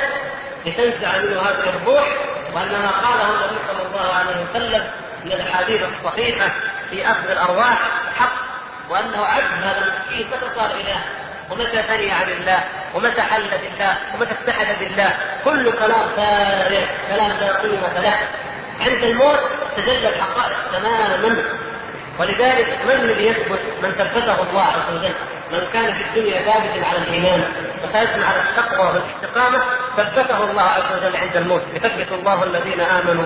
[0.65, 2.07] لتنزع منه هذه الروح
[2.53, 4.87] وأن ما قاله النبي صلى الله عليه وسلم
[5.25, 6.51] من الأحاديث الصحيحة
[6.89, 7.77] في أخذ الأرواح
[8.17, 8.33] حق
[8.89, 11.01] وأنه عبد هذا المسكين متى صار إله
[11.51, 12.63] ومتى ثني عن الله
[12.95, 15.09] ومتى حل بالله ومتى اتحد بالله.
[15.45, 18.19] كل كلام فارغ كلام لا قيمة له.
[18.81, 19.39] عند الموت
[19.77, 21.43] تجلى الحقائق تماما.
[22.19, 25.13] ولذلك من الذي يثبت من ثبته الله عز وجل؟
[25.51, 27.43] من كان في الدنيا ثابتا على الإيمان
[27.83, 29.59] وثابتا على التقوى والاستقامة
[29.97, 31.61] ثبته الله عز وجل عند الموت.
[31.73, 33.25] يثبت الله الذين آمنوا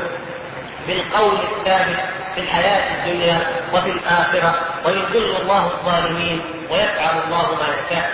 [0.87, 1.99] بالقول الثابت
[2.35, 3.39] في الحياة الدنيا
[3.73, 4.55] وفي الآخرة
[4.85, 6.41] ويذل الله الظالمين.
[6.71, 8.11] ويفعل الله ما يشاء.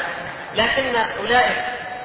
[0.55, 1.57] لكن أولئك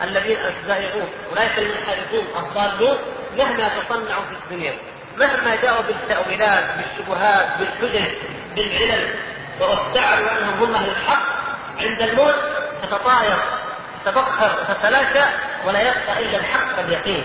[0.03, 2.99] الذين الزائغون أولئك المنحرفون الضالون
[3.39, 4.75] مهما تصنعوا في الدنيا
[5.17, 8.15] مهما جاءوا بالتأويلات بالشبهات بالحجج
[8.57, 9.15] بالعلل
[9.61, 11.23] وادعوا أنهم هم أهل الحق
[11.81, 12.35] عند الموت
[12.83, 13.39] تتطاير
[14.05, 15.25] تتبخر وتتلاشى
[15.67, 17.25] ولا يبقى إلا الحق اليقين.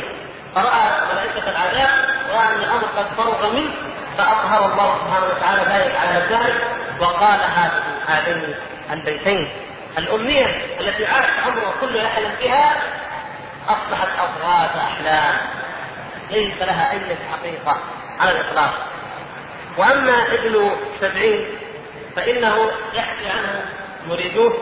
[0.55, 1.89] فرأى ملائكة العذاب
[2.29, 3.71] رأى أن الأمر قد فرغ منه
[4.17, 6.61] فأظهر الله سبحانه وتعالى ذلك على ذلك
[6.99, 8.55] وقال هذه هذين
[8.91, 9.53] البيتين.
[9.97, 10.45] الأمنية
[10.79, 12.77] التي عاش عمره كله يحلم بها
[13.67, 15.35] أصبحت أضغاث أحلام.
[16.31, 17.77] ليس لها أي حقيقة
[18.19, 18.73] على الإطلاق.
[19.77, 20.71] وأما ابن
[21.01, 21.47] سبعين
[22.15, 23.65] فإنه يحكي عنه
[24.07, 24.53] مريدوه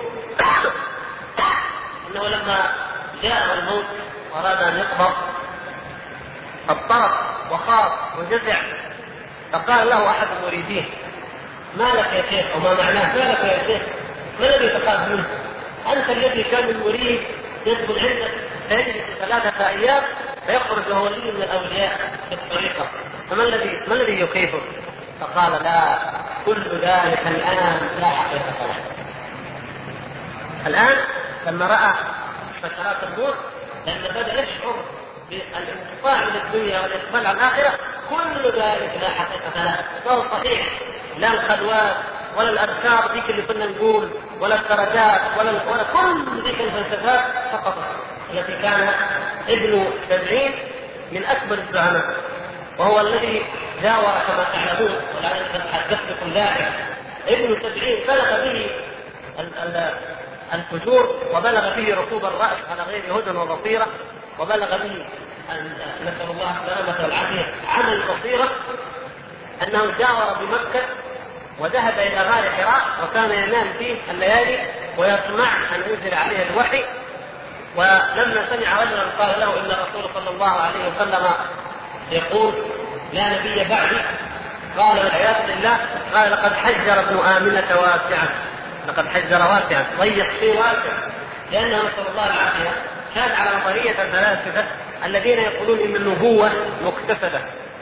[2.12, 2.70] أنه لما
[3.24, 3.86] جاء الموت
[4.34, 5.14] وأراد أن يقبض.
[6.70, 7.12] اضطرب
[7.52, 8.58] وخاف وجزع.
[9.54, 10.90] فقال له أحد المريدين
[11.78, 13.82] ما لك يا شيخ وما معناه؟ ما لك يا شيخ؟
[14.40, 15.26] ما الذي تخاف منه؟
[15.94, 17.20] انت الذي كان المريد
[17.66, 18.34] يدخل عندك
[18.70, 20.04] فيجلس ثلاثة أيام
[20.48, 22.90] فيخرج وهو ولي من الأولياء في الطريقة
[23.30, 24.62] فما الذي ما الذي يخيفه؟
[25.22, 26.00] فقال لا
[26.46, 28.76] كل ذلك الآن لا حقيقة له.
[30.68, 30.98] الآن
[31.48, 31.94] لما رأى
[32.64, 33.36] سكرات الموت
[33.88, 34.76] لما بدأ يشعر
[35.30, 37.74] بالانقطاع من الدنيا والإقبال على الآخرة
[38.10, 40.68] كل ذلك لا حقيقة له فهو صحيح
[41.18, 41.96] لا الخلوات
[42.38, 47.22] ولا الأذكار ذيك اللي كنا نقول ولا الدرجات ولا ولا كل ذيك الفلسفات
[47.52, 47.76] فقط.
[48.34, 48.90] التي كان
[49.50, 50.54] ابن سبعين
[51.12, 52.16] من أكبر الزعماء.
[52.80, 53.46] وهو الذي
[53.84, 56.72] جاور كما تعلمون ولعل حدثتكم ذلك.
[57.28, 58.70] ابن سبعين بلغ به
[60.54, 63.88] الفجور وبلغ به ركوب الرأس على غير هدى وبصيرة
[64.40, 65.06] وبلغ به
[66.02, 68.52] نسأل الله السلامة والعافية عمل البصيرة
[69.64, 70.86] أنه جاور بمكة
[71.60, 74.60] وذهب إلى غار حراء وكان ينام فيه الليالي
[74.98, 76.84] ويطمع أن ينزل عليه الوحي.
[77.76, 81.28] ولما سمع رجلا قال له إن الرسول صلى الله عليه وسلم
[82.12, 82.54] يقول
[83.14, 84.02] لا نبي بعدي.
[84.78, 85.78] قال والعياذ بالله
[86.14, 88.30] قال لقد حجر ابن آمنة واسعا
[88.88, 90.94] لقد حجر واسعا ضيق شيء واسع.
[91.52, 92.72] لأنه نسأل الله العافية
[93.16, 94.64] كان على نظرية الفلاسفة
[95.06, 97.42] الذين يقولون إن النبوة مكتسبة.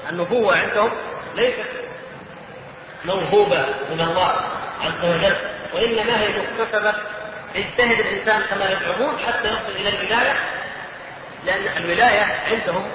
[0.09, 0.91] النبوة عندهم
[1.35, 1.82] ليست
[3.05, 4.35] موهوبة من الله
[4.81, 5.35] عز وجل.
[5.73, 6.93] وإنما هي مكتسبة
[7.55, 10.33] يجتهد الإنسان كما يزعمون حتى يصل إلى الولاية
[11.45, 12.91] لأن الولاية عندهم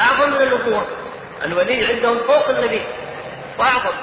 [0.00, 0.86] أعظم من النبوة
[1.44, 2.82] الولي عندهم فوق النبي
[3.58, 3.94] وأعظم.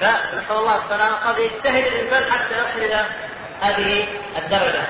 [0.00, 3.04] فنسأل الله السلامة قد يجتهد الإنسان حتى يصل إلى
[3.60, 4.06] هذه
[4.38, 4.82] الدرجة.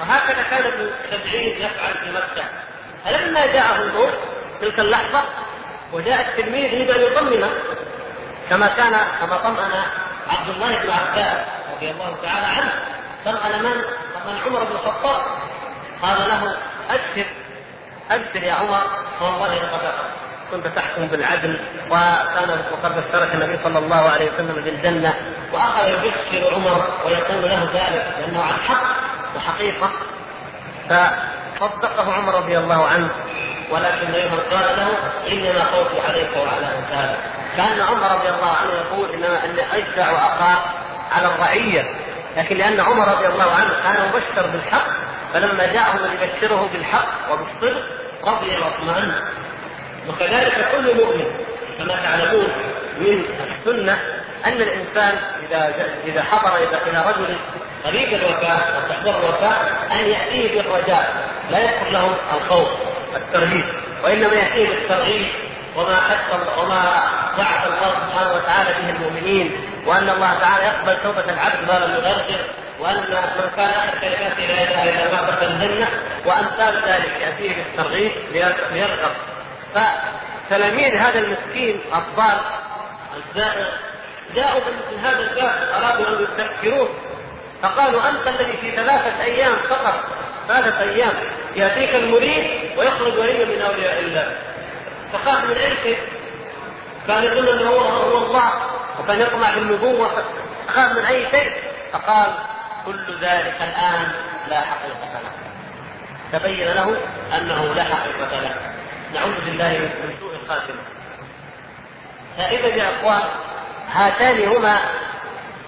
[0.00, 2.44] وهكذا كان ابن سبعين يفعل في مكة.
[3.04, 4.10] فلما جاءه النور
[4.60, 5.24] تلك اللحظة
[5.92, 7.50] وجاء التلميذ يريد أن يطمنه
[8.50, 9.72] كما كان كما طمأن
[10.28, 11.38] عبد الله بن عباس
[11.76, 12.72] رضي الله تعالى عنه
[13.24, 13.82] طمأن من؟
[14.14, 15.22] طمأن عمر بن الخطاب.
[16.02, 16.56] قال له
[16.90, 17.26] أبشر
[18.10, 18.82] أبشر يا عمر.
[19.20, 19.92] فوالله لقد
[20.50, 21.60] كنت تحكم بالعدل
[21.90, 25.14] وكان وقد بشرك النبي صلى الله عليه وسلم بالجنة
[25.52, 28.96] وأخذ يبشر عمر ويقول له ذلك لأنه عن حق
[29.36, 29.90] وحقيقة.
[30.88, 33.10] فصدقه عمر رضي الله عنه
[33.70, 34.88] ولكن أيضا قال له
[35.32, 37.18] إنما خوفي عليك وعلى امثالك
[37.56, 40.58] كان عمر رضي الله عنه يقول انما إن اشجع واخاف
[41.12, 41.90] على الرعية
[42.36, 44.86] لكن لأن عمر رضي الله عنه كان مبشر بالحق
[45.34, 47.82] فلما جاءه من يبشره بالحق وبالصدق
[48.24, 49.14] رضي واطمأن
[50.08, 51.24] وكذلك كل مؤمن
[51.78, 52.48] كما تعلمون
[52.98, 53.98] من السنة
[54.46, 55.74] أن الإنسان إذا
[56.06, 57.36] إذا حضر إلى رجل
[57.84, 59.56] قريب الوفاة وتحضر الوفاة
[59.92, 62.68] أن يأتيه بالرجاء لا يذكر له الخوف
[63.16, 63.64] الترهيب
[64.04, 65.26] وإنما يأتيه بالترغيب
[65.76, 67.02] وما حث وما
[67.38, 72.44] وعد الله سبحانه وتعالى به المؤمنين وأن الله تعالى يقبل توبة العبد ما لم يغرغر
[72.80, 75.88] وأن من كان اخر كلماته لا إله إلا الله دخل الجنة
[76.26, 78.12] وأمثال ذلك يأتيه بالترغيب
[78.72, 79.12] ليرغب
[79.74, 82.38] فتلاميذ هذا المسكين الضال
[83.16, 83.72] الزائر
[84.34, 86.88] جاءوا من هذا الباب أرادوا أن يستذكروه
[87.62, 89.94] فقالوا أنت الذي في ثلاثة أيام فقط
[90.48, 91.12] ثلاثة أيام
[91.56, 94.36] يأتيك المريد ويخرج ولي من أولياء الله.
[95.12, 95.98] فقال من اي شيء؟
[97.06, 98.50] كان يقول إنه هو هو الله.
[99.00, 100.10] وكان يطمع بالنبوة.
[100.68, 101.52] فقال من أي شيء؟
[101.92, 102.32] فقال
[102.86, 104.12] كل ذلك الآن
[104.48, 105.30] لا حقيقة له.
[106.32, 106.96] تبين له
[107.36, 108.70] أنه لا حقيقة له.
[109.14, 110.82] نعوذ بالله من سوء الخاتمه
[112.38, 113.22] فإذا يا إخوان
[113.92, 114.78] هاتان هما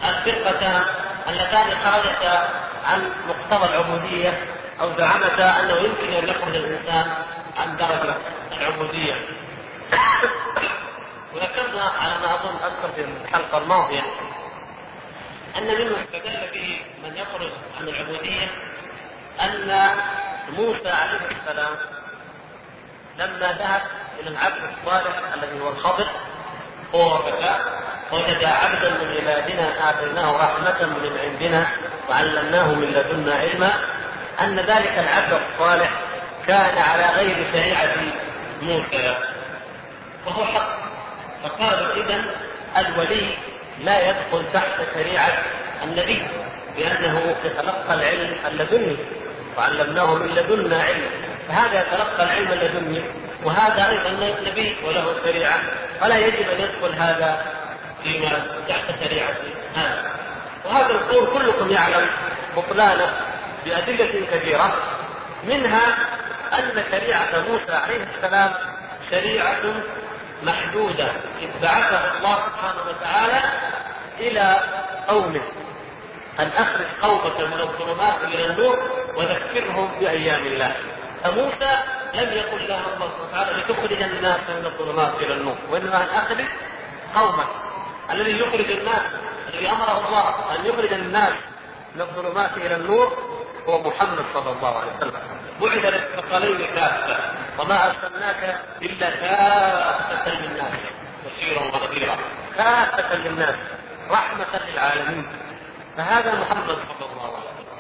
[0.04, 0.82] الفرقتان
[1.28, 2.48] اللتان خرجتا
[2.86, 4.38] عن مقتضى العبودية
[4.80, 7.06] أو زعمتا أنه يمكن أن يخرج الإنسان
[7.56, 8.16] عن درجة
[8.52, 9.14] العبوديه.
[11.34, 14.02] وذكرنا على ما أظن اذكر في الحلقة الماضية
[15.58, 18.50] أن مما استدل به من يخرج عن العبودية
[19.40, 19.90] أن
[20.56, 21.76] موسى عليه السلام
[23.18, 23.82] لما ذهب
[24.20, 26.06] إلى العبد الصالح الذي هو الخضر
[26.94, 27.58] هو وفتاه
[28.12, 31.66] وجد عبدا من عبادنا آتيناه رحمة من عندنا
[32.08, 33.72] وعلمناه من لدنا علما
[34.40, 35.90] أن ذلك العبد الصالح
[36.46, 37.96] كان على غير شريعة
[38.62, 39.16] موسى.
[40.26, 40.82] وهو حق.
[41.44, 42.24] فقالوا اذا
[42.78, 43.34] الولي
[43.84, 45.32] لا يدخل تحت شريعة
[45.82, 46.22] النبي
[46.78, 48.96] لأنه يتلقى العلم اللدني
[49.56, 51.10] وعلمناه من لدنا علما
[51.48, 53.02] فهذا يتلقى العلم اللدني
[53.44, 55.60] وهذا أيضا نبي وله شريعة.
[56.00, 57.44] فلا يجب أن يدخل هذا
[58.04, 59.34] فيما تحت شريعة
[59.74, 60.10] هذا.
[60.64, 62.06] وهذا القول كلكم يعلم
[62.56, 63.06] بطلانة
[63.64, 64.74] بأدلة كثيرة
[65.44, 65.96] منها
[66.58, 68.52] أن شريعة موسى عليه السلام
[69.10, 69.62] شريعة
[70.42, 71.06] محدودة.
[71.40, 73.40] إذ الله سبحانه وتعالى
[74.20, 74.60] إلى
[75.08, 75.40] قومه
[76.40, 78.78] أن أخرج قومك من الظلمات إلى النور
[79.16, 80.76] وذكرهم بأيام الله.
[81.24, 81.78] فموسى
[82.14, 86.44] لم يقل له الله سبحانه وتعالى لتخرج الناس من الظلمات إلى النور وإنما أن أخرج
[87.14, 87.46] قومك.
[88.10, 89.02] الذي يخرج الناس
[89.48, 91.32] الذي أمره الله أن يخرج الناس
[91.94, 93.18] من الظلمات إلى النور
[93.68, 95.41] هو محمد صلى الله عليه وسلم.
[95.60, 97.16] بعث للثقلين كافة
[97.58, 100.72] وما أرسلناك إلا كافة للناس.
[101.26, 102.16] بشيرا ونذيرا.
[102.56, 103.54] كافة للناس.
[104.10, 105.26] رحمة للعالمين.
[105.96, 107.72] فهذا محمد صلى الله عليه وسلم.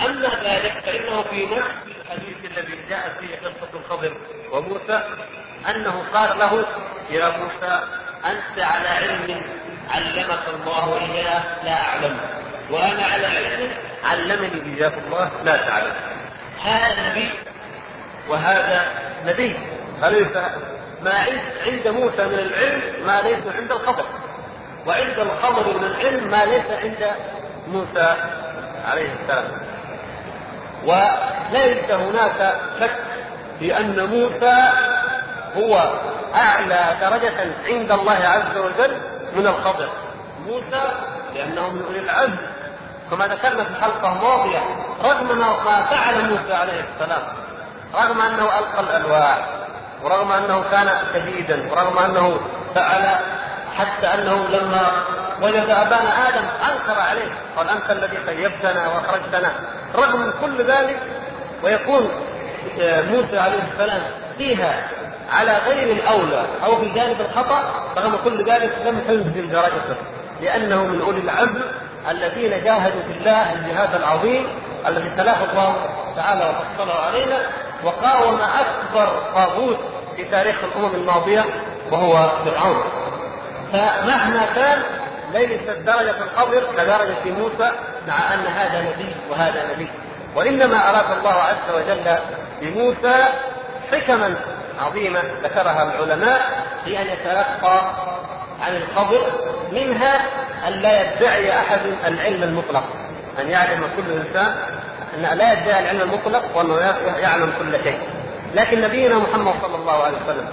[0.00, 4.12] أما ذلك فإنه في نفس الحديث الذي جاء فيه قصة الخضر
[4.52, 5.02] وموسى
[5.70, 6.64] أنه قال له
[7.10, 7.84] يا موسى
[8.24, 9.42] أنت على علم
[9.90, 12.20] علمك الله إياه لا أعلمه
[12.70, 13.72] وأنا على علم
[14.04, 16.09] علمني إياه الله لا تعلم.
[16.62, 17.30] هذا نبي.
[18.28, 18.80] وهذا
[19.26, 19.56] نبي.
[20.04, 20.36] أليس
[21.02, 21.12] ما
[21.66, 24.04] عند موسى من العلم ما ليس عند الخضر
[24.86, 27.10] وعند الخضر من العلم ما ليس عند
[27.68, 28.16] موسى
[28.84, 29.52] عليه السلام.
[30.84, 32.98] وليس هناك شك
[33.58, 34.72] في أن موسى
[35.56, 35.92] هو
[36.34, 38.96] أعلى درجة عند الله عز وجل
[39.36, 39.88] من الخضر
[40.46, 40.82] موسى
[41.34, 42.36] لأنه من أولي العزم.
[43.10, 44.58] كما ذكرنا في الحلقة الماضية
[45.04, 47.22] رغم ما فعل موسى عليه السلام
[47.94, 49.38] رغم أنه ألقى الألواح
[50.02, 52.40] ورغم أنه كان شديدا ورغم أنه
[52.74, 53.16] فعل
[53.78, 54.86] حتى أنه لما
[55.42, 59.52] وجد ابانا آدم أنكر عليه قال أنت الذي خيبتنا وأخرجتنا.
[59.94, 60.98] رغم كل ذلك
[61.62, 62.10] ويكون
[62.80, 64.02] آه، موسى عليه السلام
[64.38, 64.88] فيها
[65.32, 67.62] على غير الأولى أو في جانب الخطأ
[67.98, 69.96] رغم كل ذلك لم تنزل درجته
[70.40, 71.62] لأنه من أولي العزم
[72.08, 74.46] الذين جاهدوا في الله الجهاد العظيم
[74.86, 75.74] الذي تلاه الله
[76.16, 77.38] تعالى وفصله علينا
[77.84, 79.78] وقاوم أكبر طاغوت
[80.16, 81.44] في تاريخ الأمم الماضية
[81.90, 82.82] وهو فرعون.
[83.72, 84.82] فمهما كان
[85.32, 87.72] ليست درجة الخضر كدرجة موسى
[88.08, 89.90] مع أن هذا نبي وهذا نبي.
[90.36, 92.18] وإنما أراد الله عز وجل
[92.60, 93.24] بموسى
[93.92, 94.36] حكما
[94.80, 96.40] عظيمة ذكرها العلماء
[96.84, 97.82] في أن يتلقى
[98.62, 99.20] عن الخضر
[99.72, 100.20] منها
[100.68, 102.84] أن لا يدعي أحد العلم المطلق.
[103.40, 104.54] أن يعلم كل إنسان
[105.14, 106.78] أن لا يدعي العلم المطلق وأنه
[107.18, 107.98] يعلم كل شيء.
[108.54, 110.48] لكن نبينا محمد صلى الله عليه وسلم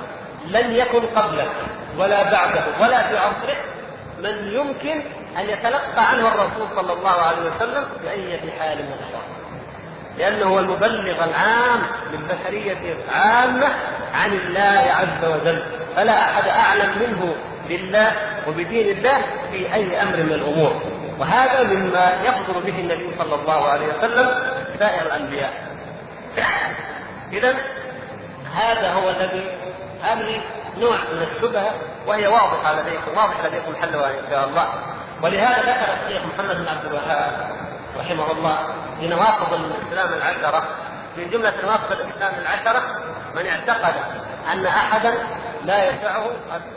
[0.47, 1.47] لن يكن قبله
[1.97, 3.57] ولا بعده ولا في عصره
[4.23, 5.01] من يمكن
[5.37, 9.37] أن يتلقى عنه الرسول صلى الله عليه وسلم بأي حال من الأحوال.
[10.17, 11.79] لأنه هو المبلغ العام
[12.11, 13.67] للبشرية عامه
[14.13, 15.63] عن الله عز وجل،
[15.95, 17.35] فلا أحد أعلم منه
[17.69, 18.11] بالله
[18.47, 20.81] وبدين الله في أي أمر من الأمور.
[21.19, 24.29] وهذا مما يقدر به النبي صلى الله عليه وسلم
[24.79, 25.53] سائر الأنبياء.
[27.33, 27.55] اذا
[28.53, 29.57] هذا هو الذي
[30.03, 30.41] هذه
[30.77, 31.71] نوع من الشبهة
[32.07, 34.67] وهي واضحة لديكم واضح لديكم حلها إن شاء الله
[35.21, 37.51] ولهذا ذكر الشيخ محمد بن عبد الوهاب
[37.99, 38.57] رحمه الله
[38.99, 40.67] في نواقض الإسلام العشرة
[41.15, 42.81] في جملة نواقض الإسلام العشرة
[43.35, 43.93] من اعتقد
[44.53, 45.13] أن أحدا
[45.65, 46.31] لا يسعه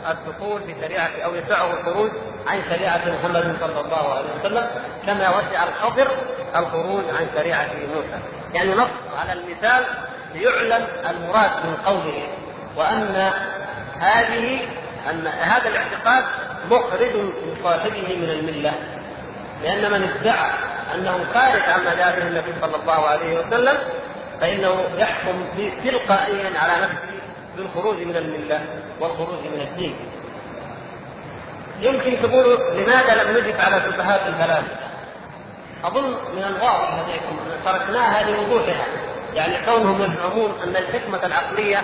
[0.09, 2.09] الدخول في شريعة أو يسعه الخروج
[2.47, 4.67] عن شريعة محمد صلى الله عليه وسلم
[5.07, 6.07] كما وسع الخضر
[6.55, 8.19] الخروج عن شريعة موسى.
[8.53, 8.89] يعني نص
[9.21, 9.83] على المثال
[10.35, 12.27] ليعلم المراد من قوله
[12.77, 13.31] وأن
[13.99, 14.59] هذه
[15.09, 16.23] أن هذا الاعتقاد
[16.71, 17.15] مخرج
[17.47, 18.73] لصاحبه من الملة.
[19.63, 20.49] لأن من ادعى
[20.95, 23.77] أنه خارج عن مذهبه النبي صلى الله عليه وسلم
[24.41, 25.45] فإنه يحكم
[25.83, 27.20] تلقائيا على نفسه
[27.57, 28.65] بالخروج من الملة
[28.99, 29.95] والخروج من الدين.
[31.81, 34.63] يمكن تقولوا لماذا لم نجب على شبهات الثلاث؟
[35.83, 38.85] أظن من الواضح لديكم أن تركناها لوضوحها
[39.33, 41.81] يعني كونهم يزعمون أن الحكمة العقلية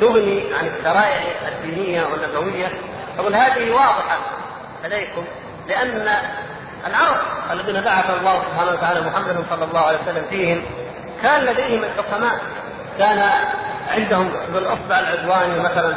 [0.00, 2.68] تغني عن الشرائع الدينية والنبوية
[3.18, 4.18] أقول هذه واضحة
[4.84, 5.24] لديكم
[5.68, 6.08] لأن
[6.86, 7.16] العرب
[7.52, 10.62] الذين بعث الله سبحانه وتعالى محمد صلى الله عليه وسلم فيهم
[11.22, 12.40] كان لديهم الحكماء
[12.98, 13.30] كان
[13.88, 15.94] عندهم بالاصبع العدواني مثلا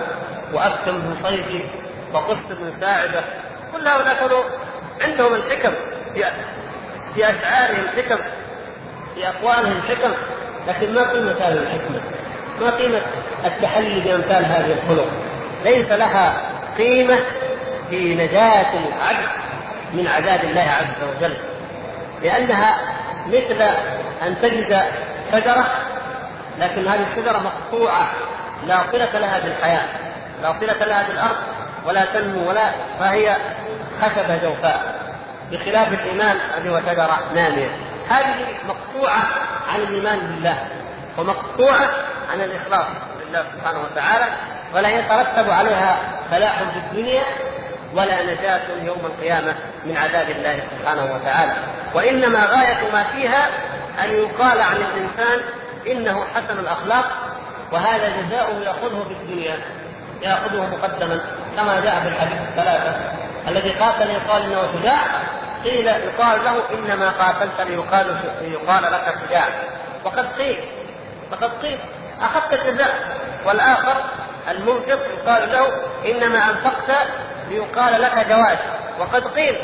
[0.53, 1.63] واكثم بن صيفي
[2.13, 3.21] وقس بن ساعدة.
[3.73, 4.43] كل هؤلاء كانوا
[5.01, 5.73] عندهم الحكم
[6.13, 6.23] في
[7.15, 8.23] في أشعارهم حكم
[9.15, 10.11] في أقوالهم حكم
[10.67, 12.01] لكن ما قيمة هذه الحكمة.
[12.61, 13.01] ما قيمة
[13.45, 15.07] التحلي بأمثال هذه الخلق.
[15.63, 16.33] ليس لها
[16.77, 17.19] قيمة
[17.89, 19.29] في نجاة العبد
[19.93, 21.37] من عذاب الله عز وجل.
[22.23, 22.79] لأنها
[23.27, 23.61] مثل
[24.27, 24.81] أن تجد
[25.31, 25.65] شجرة
[26.59, 28.07] لكن هذه الشجرة مقطوعة.
[28.67, 29.87] لا صلة لها بالحياة
[30.41, 31.37] لا صلة لها بالأرض
[31.85, 33.35] ولا تنمو ولا فهي
[34.01, 34.95] خشبة جوفاء.
[35.51, 37.69] بخلاف الإيمان الذي هو شجرة نامية.
[38.09, 39.21] هذه مقطوعة
[39.73, 40.67] عن الإيمان بالله
[41.17, 41.89] ومقطوعة
[42.33, 42.85] عن الإخلاص
[43.27, 44.25] لله سبحانه وتعالى
[44.75, 45.97] ولا يترتب عليها
[46.31, 47.23] فلاح في الدنيا
[47.93, 51.53] ولا نجاة يوم القيامة من عذاب الله سبحانه وتعالى.
[51.93, 53.49] وإنما غاية ما فيها
[54.03, 55.41] أن يقال عن الإنسان
[55.87, 57.05] إنه حسن الأخلاق
[57.71, 59.59] وهذا جزاؤه يأخذه في الدنيا
[60.21, 61.19] يأخذه مقدما
[61.57, 62.95] كما جاء في الحديث الثلاثة
[63.47, 64.97] الذي قاتل يقال إنه شجاع
[65.63, 69.47] قيل يقال له إنما قاتلت ليقال ليقال لك شجاع
[70.05, 70.57] وقد قيل
[71.31, 71.79] فقد قيل
[72.21, 74.03] أخذت الجزاء والآخر
[74.49, 75.67] المنفق يقال له
[76.05, 77.07] إنما أنفقت
[77.49, 78.57] ليقال لك جواز
[78.99, 79.57] وقد قيل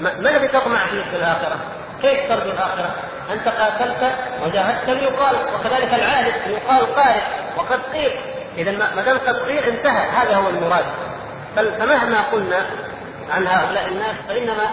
[0.00, 1.56] ما الذي تطمع فيه في الآخرة؟
[2.02, 2.90] كيف ترجو الآخرة؟
[3.32, 7.22] أنت قاتلت وجاهدت ليقال وكذلك العالم يقال قارئ
[7.56, 8.10] وقد قيل.
[8.56, 10.84] اذا ما دام قد قيل انتهى هذا هو المراد.
[11.56, 12.66] فمهما قلنا
[13.30, 14.70] عن هؤلاء الناس فإنما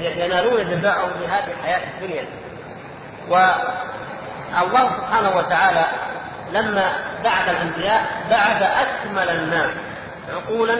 [0.00, 2.24] ينالون جزاءهم في هذه الحياة الدنيا.
[4.62, 5.84] الله سبحانه وتعالى
[6.52, 6.92] لما
[7.24, 9.70] بعث الأنبياء بعث أكمل الناس
[10.34, 10.76] عقولا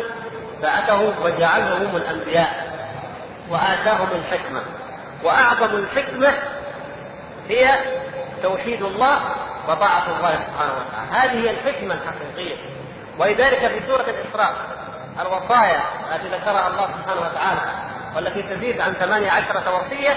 [0.62, 2.70] بعثه وجعلهم الأنبياء
[3.50, 4.62] وآتاهم الحكمة.
[5.24, 6.28] وأعظم الحكمة
[7.50, 7.74] هي
[8.42, 9.20] توحيد الله
[9.68, 11.10] وطاعة الله سبحانه وتعالى.
[11.12, 12.56] هذه هي الحكمة الحقيقية.
[13.18, 14.54] ولذلك في سورة الإسراء
[15.20, 15.80] الوصايا
[16.14, 17.60] التي ذكرها الله سبحانه وتعالى
[18.16, 20.16] والتي تزيد عن ثمانية عشرة وصية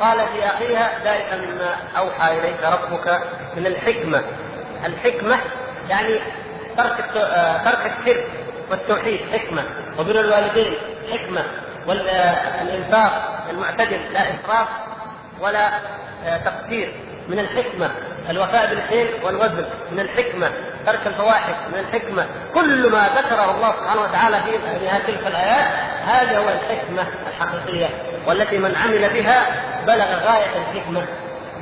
[0.00, 3.20] قال في أخيها ذلك مما أوحى إليك ربك
[3.56, 4.22] من الحكمة.
[4.84, 5.38] الحكمة
[5.88, 6.20] يعني
[6.76, 6.96] ترك
[7.64, 8.26] ترك الشرك
[8.70, 9.64] والتوحيد حكمة.
[9.98, 10.74] وبر الوالدين
[11.12, 11.44] حكمة.
[11.86, 14.68] والإنفاق المعتدل لا إسراف
[15.40, 15.68] ولا
[16.44, 16.94] تقصير
[17.28, 17.90] من الحكمة.
[18.30, 20.50] الوفاء بالحيل والوزن من الحكمة.
[20.86, 22.26] ترك الفواحش من الحكمة.
[22.54, 24.58] كل ما ذكره الله سبحانه وتعالى في
[25.06, 25.66] تلك الآيات
[26.04, 27.88] هذا هو الحكمة الحقيقية
[28.26, 29.46] والتي من عمل بها
[29.86, 31.06] بلغ غاية الحكمة.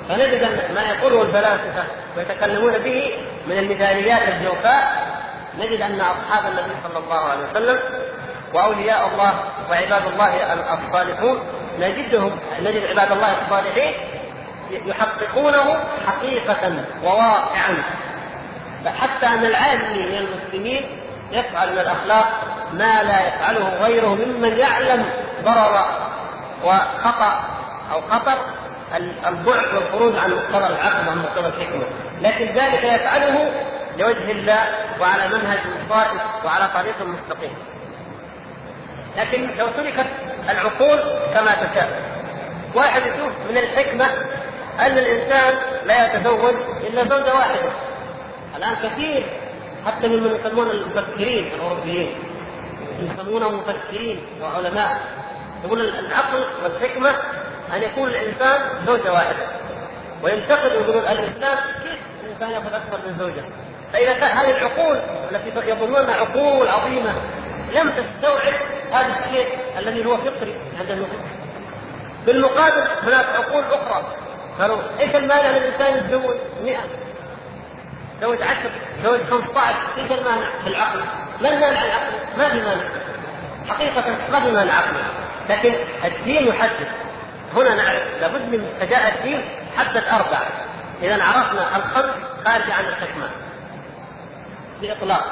[0.08, 0.42] فنجد
[0.74, 1.84] ما يقوله الفلاسفة
[2.16, 3.12] ويتكلمون به
[3.46, 5.12] من المثاليات الجوفاء
[5.58, 7.78] نجد أن أصحاب النبي صلى الله عليه وسلم
[8.54, 9.34] وأولياء الله
[9.70, 11.40] وعباد الله الصالحون
[11.78, 13.94] نجدهم نجد عباد الله الصالحين
[14.72, 17.82] يحققونه حقيقة وواقعا.
[19.00, 21.00] حتى أن العالم من المسلمين
[21.32, 22.26] يفعل من الأخلاق
[22.72, 25.10] ما لا يفعله غيره ممن يعلم
[25.44, 25.84] ضرر
[26.64, 27.44] وخطأ
[27.92, 28.38] أو خطر
[29.26, 31.84] البعد والخروج عن مقتضى العقل وعن مقتضى الحكمة.
[32.20, 33.50] لكن ذلك يفعله
[33.98, 34.66] لوجه الله
[35.00, 35.58] وعلى منهج
[35.88, 37.54] صائب وعلى طريق مستقيم.
[39.16, 40.06] لكن لو تركت
[40.50, 41.00] العقول
[41.34, 42.12] كما تشاء.
[42.74, 44.06] واحد يشوف من الحكمة
[44.80, 45.54] أن الإنسان
[45.86, 47.72] لا يتزوج إلا زوجة واحدة.
[48.56, 49.26] الآن كثير
[49.86, 52.14] حتى ممن يسمون المفكرين الأوروبيين.
[52.98, 55.00] يسمونهم مفكرين وعلماء.
[55.64, 57.10] يقول العقل والحكمة
[57.74, 59.46] أن يكون الإنسان زوجة واحدة.
[60.22, 63.44] وينتقد يقولون الإسلام كيف الإنسان يأخذ أكثر من زوجة؟
[63.92, 64.96] فإذا كان هذه العقول
[65.30, 67.12] التي يظنون أنها عقول عظيمة
[67.74, 68.54] لم تستوعب
[68.92, 70.54] هذا الشيء الذي هو فطري.
[70.80, 71.20] عند النفوس
[72.26, 74.04] بالمقابل هناك عقول أخرى.
[74.62, 76.76] قالوا إيش المانع للانسان يتزوج 100
[78.16, 78.56] يتزوج 10
[78.98, 81.00] يتزوج 15 إيش المانع في العقل؟
[81.40, 82.82] ما المانع العقل؟ ما في مانع
[83.68, 85.02] حقيقة ما في مانع عقلي
[85.50, 86.88] لكن الدين يحدد.
[87.56, 90.38] هنا نعرف لابد من فجاء الدين حدد أربع
[91.02, 93.28] إذا عرفنا الخمس خارج عن الحكمة.
[94.82, 95.24] بإطلاق.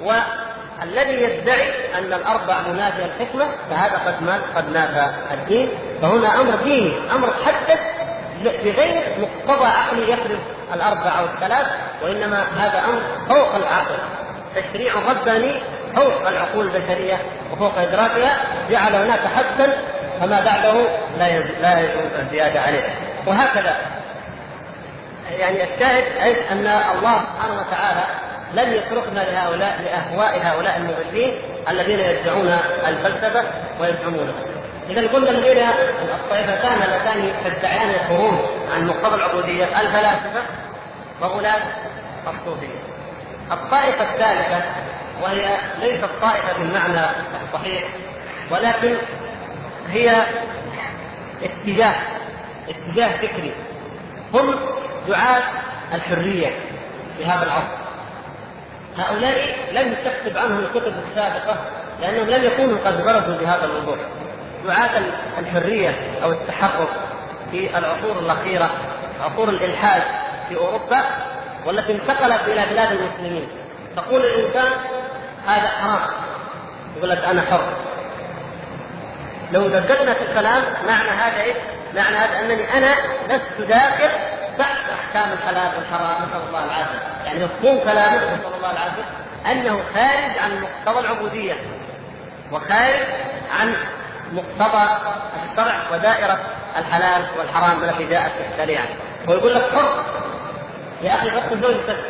[0.00, 5.68] والذي يدعي أن الأربع منافية الحكمة فهذا قد قد نافى الدين.
[6.02, 7.93] فهنا أمر ديني أمر حدد
[8.42, 10.38] بغير مقتضى عقلي يفرض
[10.74, 11.66] الأربع أو الثلاث
[12.02, 13.94] وإنما هذا أمر فوق العقل.
[14.56, 15.60] تشريع رباني
[15.96, 17.16] فوق العقول البشرية
[17.52, 18.38] وفوق إدراكها
[18.70, 19.76] جعل هناك حدا
[20.20, 20.72] فما بعده
[21.18, 22.94] لا لا يجوز الزياده عليه.
[23.26, 23.76] وهكذا.
[25.30, 26.04] يعني الشاهد
[26.50, 26.66] أن
[26.96, 28.04] الله سبحانه وتعالى
[28.54, 31.34] لم يتركنا لهؤلاء لأهواء هؤلاء المضلين
[31.68, 33.44] الذين يدعون الفلسفة
[33.80, 34.53] ويزعمونها.
[34.90, 35.64] إذا قلنا الذين
[36.14, 38.38] الطائفتان اللتان تدعيان الخروج
[38.74, 40.42] عن مقتضى العبودية الفلاسفه
[41.20, 41.62] وغلاة
[42.26, 42.82] الصوفيه.
[43.52, 44.64] الطائفة الثالثة
[45.22, 47.06] وهي ليست طائفة بالمعنى
[47.44, 47.88] الصحيح
[48.50, 48.96] ولكن
[49.88, 50.22] هي
[51.42, 51.96] اتجاه
[52.68, 53.52] اتجاه فكري
[54.34, 54.54] هم
[55.08, 55.42] دعاة
[55.94, 56.52] الحرية
[57.18, 57.84] في هذا العصر.
[58.98, 61.56] هؤلاء لم تكتب عنهم الكتب السابقة
[62.00, 63.98] لأنهم لم يكونوا قد برزوا بهذا الوضوح
[64.64, 64.90] دعاة
[65.38, 66.88] الحرية أو التحرر
[67.50, 68.70] في العصور الأخيرة
[69.20, 70.02] عصور الإلحاد
[70.48, 71.02] في أوروبا
[71.66, 73.48] والتي انتقلت إلى بلاد المسلمين.
[73.96, 74.72] تقول الإنسان
[75.46, 76.10] هذا حرام.
[76.96, 77.64] يقول لك أنا حر.
[79.52, 81.54] لو دققنا في الكلام معنى هذا إيه؟
[81.94, 82.94] معنى هذا أنني أنا
[83.28, 84.10] لست داخل
[84.58, 86.98] تحت أحكام الحلال والحرام نسأل الله العافية.
[87.24, 89.04] يعني مفهوم كلامه نسأل الله العافية
[89.46, 91.54] أنه خارج عن مقتضى العبودية
[92.52, 93.06] وخارج
[93.60, 93.74] عن
[94.34, 94.88] مقتضى
[95.52, 96.40] الشرع ودائرة
[96.78, 98.86] الحلال والحرام التي جاءت في الشريعة.
[99.28, 100.04] ويقول لك حر.
[101.02, 102.04] يا أخي غطي زوجتك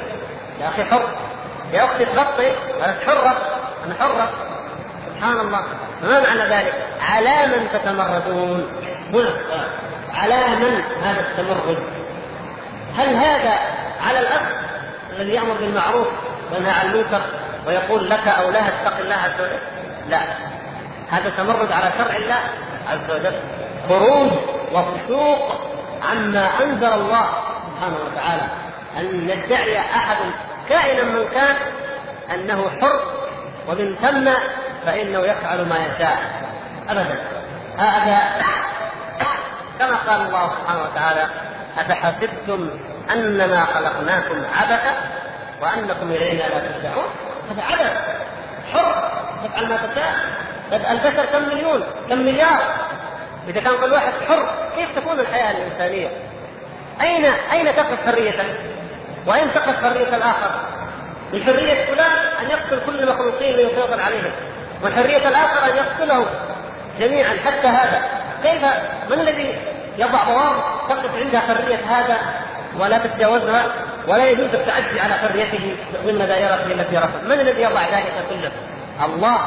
[0.61, 1.09] يا أخي حر.
[1.72, 2.53] يا أختي تغطي.
[2.85, 3.37] أنا حرة.
[3.87, 4.31] أنا حرة.
[5.07, 5.61] سبحان الله.
[6.03, 8.66] ما معنى ذلك؟ على من تتمردون؟
[10.14, 11.79] على من هذا التمرد؟
[12.97, 13.59] هل هذا
[14.09, 14.43] على الأخ
[15.12, 16.07] الذي يأمر بالمعروف
[16.53, 17.20] وينهى عن المنكر
[17.66, 19.59] ويقول لك أو لها اتق الله عز وجل؟
[20.11, 20.20] لا.
[21.15, 22.41] هذا تمرد على شرع الله
[22.89, 23.41] عز وجل.
[23.89, 24.33] خروج
[24.73, 25.61] وفسوق
[26.11, 27.27] عما أنزل الله
[27.67, 28.49] سبحانه وتعالى.
[28.97, 30.17] أن يدعي أحد
[30.69, 31.57] كائنا من كان
[32.31, 33.01] أنه حر
[33.69, 34.31] ومن ثم
[34.87, 36.19] فإنه يفعل ما يشاء.
[36.89, 37.19] ابدا.
[37.79, 38.19] هذا
[39.79, 41.27] كما قال الله سبحانه وتعالى
[41.79, 42.71] افحسبتم
[43.12, 44.95] أنما خلقناكم عبثا
[45.62, 47.09] وأنكم إلينا لا ترجعون؟
[47.51, 48.03] هذا عبث.
[48.73, 49.11] حر.
[49.45, 50.15] تفعل ما تشاء.
[50.73, 52.59] البشر كم مليون كم مليار
[53.49, 54.47] إذا كان كل واحد حر
[54.77, 56.09] كيف تكون الحياة الإنسانية؟
[57.01, 58.47] اين أين تقف حريتك؟
[59.27, 60.51] وأين تقف حرية الآخر؟
[61.33, 62.11] من حرية فلان
[62.43, 64.33] أن يقتل كل المخلوقين ويسيطر عليهم
[64.85, 66.27] وحرية الآخر أن يقتله
[67.01, 68.03] جميعا حتى هذا
[68.43, 68.62] كيف
[69.11, 69.59] من الذي
[69.99, 72.17] يضع ضوابط تقف عندها حرية هذا
[72.79, 73.73] ولا تتجاوزها
[74.09, 78.53] ولا يجوز التعدي على حريته ضمن دائرته التي رفض من الذي يضع ذلك كله
[79.05, 79.39] الله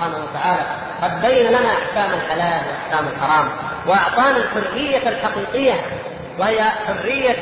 [0.00, 0.62] سبحانه وتعالى
[1.02, 3.48] قد بين لنا أحكام الحلال وأحكام الحرام
[3.86, 5.80] وأعطانا الحرية الحقيقية
[6.38, 7.36] وهي حرية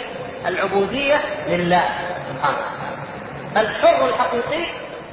[0.46, 1.84] العبودية لله
[2.28, 2.58] سبحانه
[3.56, 4.66] الحر الحقيقي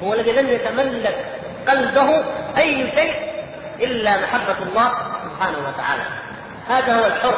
[0.04, 1.26] هو الذي لم يتملك
[1.68, 2.24] قلبه
[2.58, 3.16] أي شيء
[3.80, 4.92] إلا محبة الله
[5.24, 6.04] سبحانه وتعالى.
[6.70, 7.36] هذا هو الحر.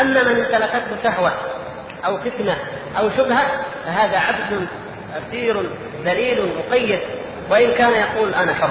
[0.00, 1.32] اما من امتلكته شهوة
[2.06, 2.56] أو فتنة
[2.98, 3.46] أو شبهة
[3.84, 4.68] فهذا عبد
[5.16, 5.70] أسير
[6.04, 7.00] ذليل مقيد.
[7.50, 8.70] وإن كان يقول أنا حر.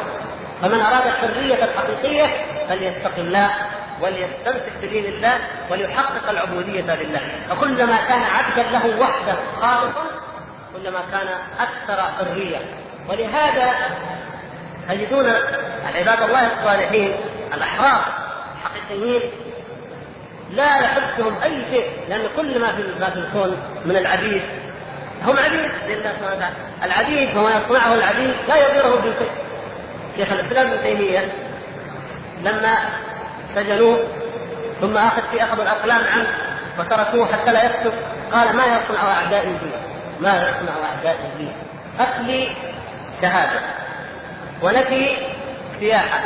[0.61, 3.49] فمن أراد الحريه الحقيقيه فليتق الله
[4.01, 5.37] وليستمسك بدين الله
[5.71, 7.21] وليحقق العبودية لله.
[7.49, 10.05] فكلما كان عبدا له وحده خالصا
[10.73, 11.27] كلما كان
[11.59, 12.57] أكثر حرية.
[13.09, 13.71] ولهذا
[14.89, 15.25] تجدون
[15.95, 17.15] عباد الله الصالحين
[17.53, 18.05] الأحرار
[18.55, 19.21] الحقيقيين
[20.51, 24.41] لا يحسهم أي شيء لأن كل ما في ما في الكون من العبيد.
[25.23, 26.55] هم عبيد لله سبحانه وتعالى.
[26.83, 29.44] العبيد وما يصنعه العبيد لا يضيره بشيء
[30.17, 31.31] شيخ الإسلام ابن تيمية
[32.43, 32.75] لما
[33.55, 33.99] سجنوه
[34.81, 36.27] ثم أخذ في أخذ الأقلام عنه
[36.79, 37.93] وتركوه حتى لا يكتب
[38.31, 39.71] قال ما يصنع اعدائي بي
[40.19, 41.51] ما يصنع اعدائي بي
[41.99, 42.55] قتلي
[43.21, 43.59] شهادة
[44.61, 45.17] ونفي
[45.79, 46.19] سياحة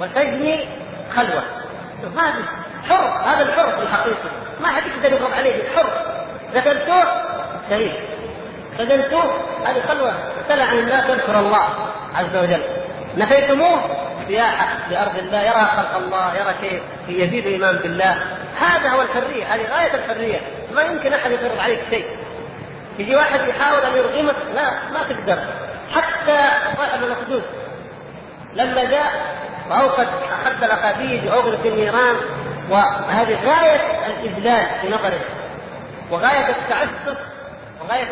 [0.00, 0.68] وسجني
[1.16, 1.42] خلوة.
[2.16, 2.44] هذه
[2.88, 5.86] حر هذا الحر الحقيقي ما حد يقدر يضرب عليه حر
[6.54, 7.04] قتلتوه
[7.70, 7.92] شهيد.
[8.78, 9.24] سجنتوه
[9.66, 10.12] هذه خلوة.
[10.40, 11.68] ابتلى عن الناس يذكر الله
[12.14, 12.62] عز وجل.
[13.16, 13.96] نفيتموه؟
[14.28, 18.18] سياحة لأرض الله يرى خلق الله يرى شيء يزيد إيمان بالله.
[18.60, 20.40] هذا هو الحرية هذه غاية الحرية.
[20.74, 22.06] ما يمكن أحد يفرض عليك شيء.
[22.98, 25.38] يجي واحد يحاول أن يرغمك لا ما تقدر
[25.94, 26.38] حتى
[26.76, 27.42] صاحب الأخدود
[28.54, 29.36] لما جاء
[29.70, 30.08] وأوقد
[30.46, 32.16] أخذ الأخاديد وأغلق النيران
[32.70, 35.20] وهذه غاية الإذلال في نظره
[36.10, 37.18] وغاية التعسف
[37.80, 38.08] وغاية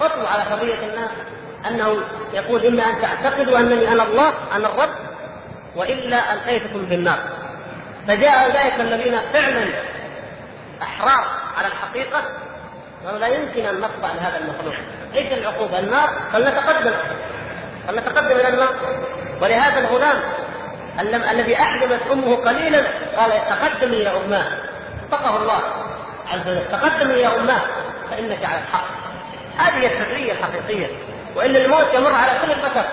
[0.00, 1.10] السطو على قضية الناس.
[1.68, 2.00] أنه
[2.32, 4.90] يقول إما أن تعتقدوا أنني أنا الله أنا الرب
[5.76, 7.18] وإلا ألقيتكم في النار.
[8.08, 9.66] فجاء أولئك الذين فعلا
[10.82, 11.24] أحرار
[11.56, 12.22] على الحقيقة
[13.06, 14.74] قالوا لا يمكن أن نخضع لهذا المخلوق.
[15.14, 16.92] إيش العقوبة؟ النار فلنتقدم
[17.88, 18.74] فلنتقدم إلى النار.
[19.42, 20.22] ولهذا الغلام
[21.30, 22.82] الذي أحجبت أمه قليلا
[23.16, 24.46] قال تقدمي يا أماه
[25.08, 25.60] اتقه الله
[26.28, 26.64] عز وجل.
[26.72, 27.62] تقدمي يا أماه
[28.10, 28.84] فإنك على الحق.
[29.58, 30.86] هذه الحرية الحقيقية.
[31.36, 32.84] وإن الموت يمر على كل البشر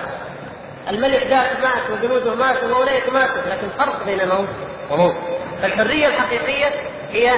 [0.89, 4.49] الملك ذاك مات وجنوده ماتوا وأولئك ماتوا لكن فرق بين موت
[4.91, 5.15] وموت
[5.61, 6.67] فالحرية الحقيقية
[7.11, 7.31] هي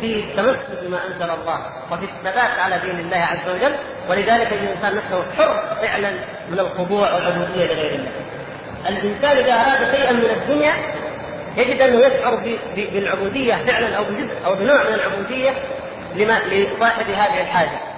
[0.00, 3.74] في التمسك بما أنزل الله وفي الثبات على دين الله عز وجل
[4.10, 6.10] ولذلك الإنسان نفسه حر فعلا
[6.50, 8.10] من الخضوع والعبوديه لغير الله.
[8.88, 10.74] الإنسان إذا أراد شيئا من الدنيا
[11.56, 15.50] يجد أنه يشعر بالعبودية فعلا أو بجزء أو بنوع من العبودية
[16.14, 17.93] لما لصاحب هذه الحاجة.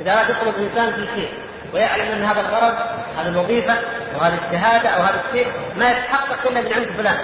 [0.00, 1.28] إذا اراد يطلب انسان في شيء
[1.74, 2.74] ويعلم أن هذا الغرض
[3.18, 3.78] هذه الوظيفة
[4.16, 5.46] وهذه الشهادة أو هذا الشيء
[5.76, 7.16] ما يتحقق إلا من عند فلان.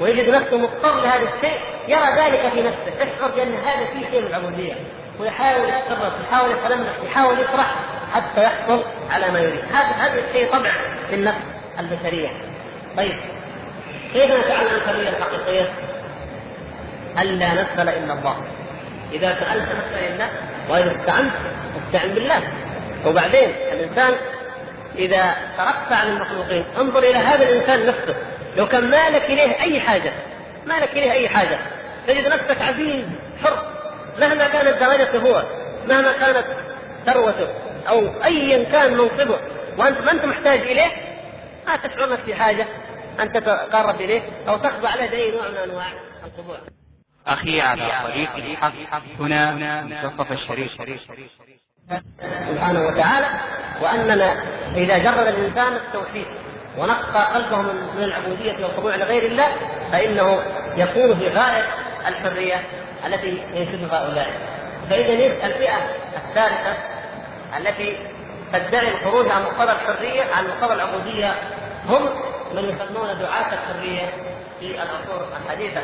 [0.00, 4.26] ويجد نفسه مضطر لهذا الشيء يرى ذلك في نفسه يشعر بأن هذا فيه شيء من
[4.26, 4.74] العبودية.
[5.20, 7.74] ويحاول يتصرف يحاول يتلمح يحاول يفرح
[8.14, 9.64] حتى يحصل على ما يريد.
[9.72, 10.70] هذا هذا الشيء طبع
[11.08, 11.38] في النفس
[11.78, 12.28] البشرية.
[12.96, 13.16] طيب
[14.12, 15.72] كيف نتعلم الحريه الحقيقية؟
[17.18, 18.36] ألا نسأل إلا الله.
[19.16, 20.30] إذا سألت فاسال الله
[20.68, 21.32] واذا استعنت
[21.74, 22.42] فاستعن بالله.
[23.06, 24.14] وبعدين الإنسان
[24.98, 28.14] إذا تركت عن المخلوقين انظر إلى هذا الإنسان نفسه.
[28.56, 30.12] لو كان مالك إليه أي حاجة
[30.66, 31.58] مالك إليه أي حاجة.
[32.06, 33.04] تجد نفسك عزيز
[33.44, 33.62] حر.
[34.20, 35.42] مهما كانت درجته هو
[35.88, 36.46] مهما كانت
[37.06, 37.48] ثروته
[37.88, 39.38] أو ايا كان منصبه.
[39.78, 40.90] وانت ما أنت محتاج إليه
[41.66, 42.66] ما تشعر نفسك بحاجة.
[43.20, 45.86] ان تتقرب إليه أو تخضع له باي نوع من أنواع
[46.26, 46.75] الخضوع.
[47.26, 48.72] أخي على طريق الحق.
[49.20, 50.76] هنا منتصف الشريف.
[52.50, 53.26] سبحانه وتعالى
[53.82, 54.32] وأننا
[54.74, 56.26] إذا جرد الإنسان التوحيد
[56.78, 59.48] ونقى قلبه من العبودية والخضوع لغير الله
[59.92, 60.42] فإنه
[60.76, 61.64] يكون في غاية
[62.08, 62.62] الحرية
[63.06, 64.28] التي ينشدها هؤلاء.
[64.90, 65.76] فإذا الفئة
[66.16, 66.76] الثالثة
[67.58, 68.10] التي
[68.52, 71.34] تدعي الخروج عن مقتضى الحرية عن مقتضى العبودية
[71.88, 72.02] هم
[72.54, 74.06] من يسمون دعاة الحرية
[74.60, 75.80] في العصور الحديثة.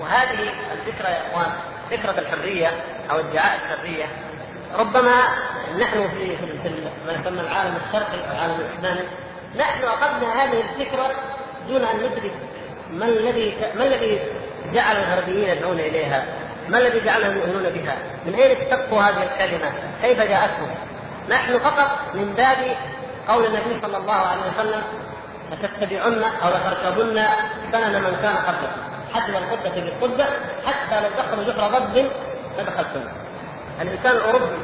[0.00, 1.52] وهذه الفكرة يا إخوان
[1.90, 2.70] فكرة الحرية
[3.10, 4.04] أو ادعاء الحرية
[4.78, 5.14] ربما
[5.78, 6.36] نحن في
[7.06, 9.08] ما يسمى العالم الشرقي أو العالم الإسلامي
[9.56, 11.10] نحن أخذنا هذه الفكرة
[11.68, 12.32] دون أن ندرك
[12.90, 14.20] ما الذي ما الذي
[14.72, 16.24] جعل الغربيين يدعون إليها؟
[16.68, 19.72] ما الذي جعلهم يؤمنون بها؟ من أين استقوا هذه الكلمة؟
[20.02, 20.74] كيف جاءتهم؟
[21.28, 22.76] نحن فقط من باب
[23.28, 24.82] قول النبي صلى الله عليه وسلم
[25.52, 27.26] لتتبعن أو لتركبن
[27.72, 28.83] سنن من كان قبلكم
[29.14, 30.24] حجم القبة بالقبة
[30.66, 32.10] حتى لو دخلوا جحر ضب
[32.58, 33.04] لدخلتم
[33.80, 34.56] الإنسان الأوروبي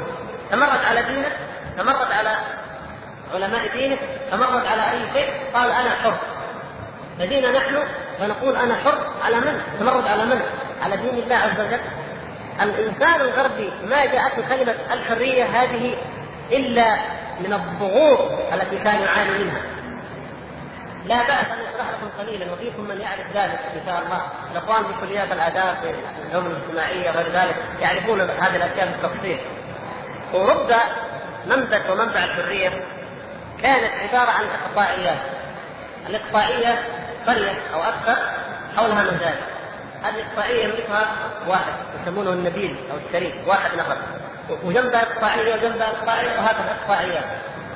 [0.51, 1.29] تمرد على دينه
[1.79, 2.31] تمرد على
[3.35, 3.99] علماء دينه
[4.31, 6.19] تمرد على أي شيء؟ قال أنا حر.
[7.19, 7.79] فدينا نحن
[8.23, 10.43] ونقول أنا حر على من؟ تمرد على من؟
[10.83, 11.81] على دين الله عز وجل.
[12.63, 15.97] الإنسان الغربي ما جاءته كلمة الحرية هذه
[16.53, 16.97] إلا
[17.41, 19.63] من الضغوط التي كان يعاني منها.
[21.07, 24.21] لا بأس أن اشرح لكم قليلا وفيكم من يعرف ذلك إن شاء الله.
[24.53, 25.95] الأخوان في كليات الآداب في
[26.27, 29.39] العلوم الاجتماعية وغير ذلك يعرفون هذه الأشياء بالتفصيل
[30.35, 30.79] اوروبا
[31.47, 32.69] منبت ومنبع الحرية
[33.63, 35.19] كانت عبارة عن إقطاعيات.
[36.09, 36.79] الإقطاعية
[37.27, 38.17] قريه أو أكثر
[38.77, 39.35] حولها مزاد
[40.03, 41.07] هذه الإقطاعية يملكها
[41.49, 41.73] واحد
[42.03, 43.97] يسمونه النبيل أو الشريف واحد نفر
[44.65, 47.25] وجنبها اقطاعيه وجنبها اقطاعيه وهكذا إقطاعيات.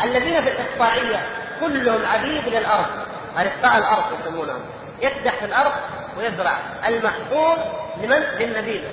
[0.04, 1.20] الذين في الإقطاعية
[1.60, 2.86] كلهم عبيد للأرض.
[3.38, 4.60] ارقاء الأرض يسمونهم
[5.02, 5.72] يكدح في الأرض
[6.18, 6.52] ويزرع.
[6.88, 7.56] المحصول
[8.02, 8.84] لمن؟ للنبيل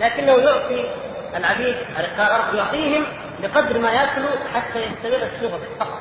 [0.00, 0.90] لكنه يعطي
[1.36, 3.04] العبيد ارقاء الأرض يعطيهم
[3.42, 6.00] بقدر ما يأكلوا حتى يستمر الشغل فقط.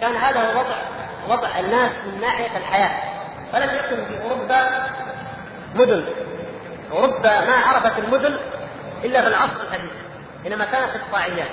[0.00, 0.76] كان هذا هو وضع
[1.28, 3.02] وضع الناس من ناحية الحياة.
[3.52, 4.68] فلم يكن في أوروبا
[5.74, 6.06] مدن.
[6.92, 8.36] أوروبا ما عرفت المدن
[9.04, 9.90] إلا في العصر الحديث.
[10.46, 11.48] إنما كانت اقطاعيات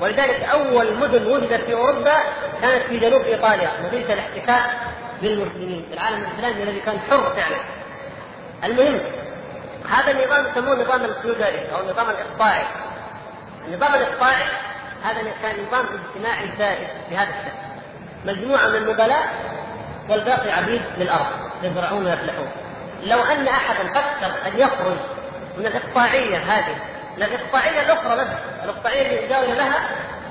[0.00, 2.16] ولذلك أول مدن وجدت في أوروبا
[2.62, 4.70] كانت في جنوب إيطاليا مدينه الاحتكاك
[5.22, 7.56] بالمسلمين في العالم الإسلامي الذي كان حر فعلا.
[8.64, 9.00] المهم
[9.88, 12.64] هذا النظام يسموه النظام الفيودالي أو النظام الإقطاعي.
[13.68, 14.44] النظام الإقطاعي
[15.02, 17.64] هذا كان نظام اجتماعي سائد بهذا الشكل.
[18.24, 19.28] مجموعة من النبلاء
[20.08, 21.26] والباقي عبيد للأرض
[21.62, 22.48] يزرعون ويفلحون.
[23.02, 24.96] لو أن احدا فكر أن يخرج
[25.58, 26.76] من الإقطاعية هذه
[27.18, 28.26] الاقطاعيه الأخرى بس
[28.64, 29.88] الاقطاعيه المجاوره لها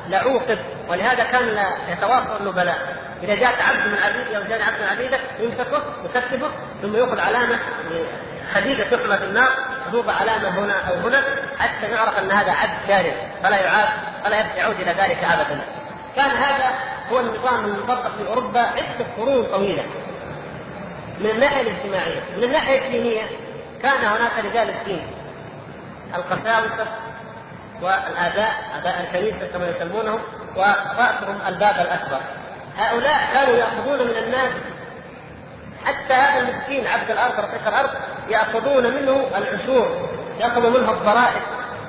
[0.09, 0.59] لعوقب
[0.89, 2.77] ولهذا كان يتواصل النبلاء
[3.23, 6.49] إذا جاءت عبد من عبيد أو جاء عبد من عبيدك يمسكه يكتبه
[6.81, 7.59] ثم يأخذ علامة
[8.55, 9.49] حديده تحمى في النار
[9.91, 11.23] توضع علامة هنا أو هنا
[11.59, 13.13] حتى نعرف أن هذا عبد شارد
[13.43, 13.88] فلا يعاد
[14.23, 15.61] فلا يعود إلى ذلك ابدا.
[16.15, 16.73] كان هذا
[17.11, 19.84] هو النظام المطبق في أوروبا عدة قرون طويلة.
[21.19, 23.23] من الناحية الاجتماعية، من الناحية الدينية
[23.84, 25.07] كان هناك رجال الدين
[26.16, 26.88] القساوسه
[27.82, 30.20] والاباء اباء الكنيسة كما يسمونهم
[30.55, 32.20] وراسهم الباب الأكبر.
[32.78, 34.51] هؤلاء كانوا يأخذون من الناس
[35.86, 37.89] حتى هذا المسكين عبد الأرض رقيق الأرض
[38.30, 40.09] يأخذون منه العشور.
[40.39, 41.41] ياخذوا منه الضرائب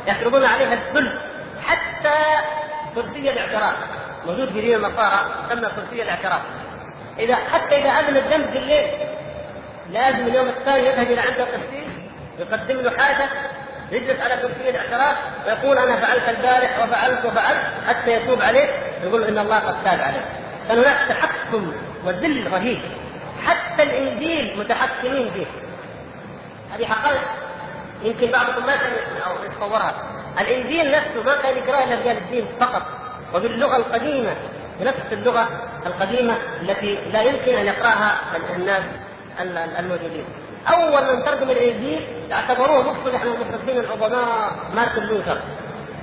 [0.07, 1.21] يفرضون عليها الذل
[1.67, 2.15] حتى
[2.95, 3.77] كرسي الاعتراف.
[4.27, 5.21] موجود في دين النصارى
[5.51, 6.43] يسمى كرسي الاعتراف.
[7.19, 8.91] إذا حتى إذا أذن الذنب بالليل
[9.91, 11.89] لازم اليوم الثاني يذهب إلى عند القسيس
[12.39, 13.29] يقدم له حاجة
[13.93, 15.17] يجلس على كرسي الاعتراف
[15.47, 18.69] ويقول أنا فعلت البارح وفعلت وفعلت حتى يتوب عليه
[19.03, 20.25] يقول إن الله قد تاب عليه.
[20.69, 21.73] كان هناك تحكم
[22.05, 22.81] وذل رهيب.
[23.45, 25.47] حتى الإنجيل متحكمين فيه.
[26.75, 27.21] هذه حقائق
[28.03, 28.93] يمكن بعضكم ما كان
[29.47, 29.95] يتصورها.
[30.41, 32.83] الإنجيل نفسه ما كان يقراه إلا رجال الدين فقط.
[33.35, 34.37] وباللغه القديمة
[34.81, 35.49] بنفس اللغة
[35.87, 38.17] القديمة التي لا يمكن أن يقرأها
[38.57, 38.83] الناس
[39.79, 40.25] الموجودين.
[40.69, 45.41] اول من ترجم الإنجيل اعتبروه مصلح من المصلحين العظماء مارتن لوثر.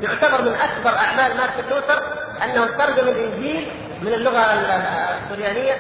[0.02, 2.04] يعتبر من أكبر أعمال مارتن لوثر
[2.44, 3.68] أنه ترجم الإنجيل
[4.02, 5.74] من اللغة السريانيه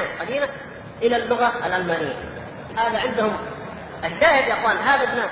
[0.00, 0.48] القديمه
[1.02, 2.14] إلى اللغة الألمانية.
[2.76, 3.36] هذا عندهم
[4.04, 5.30] الشاهد يا اخوان هذا الناس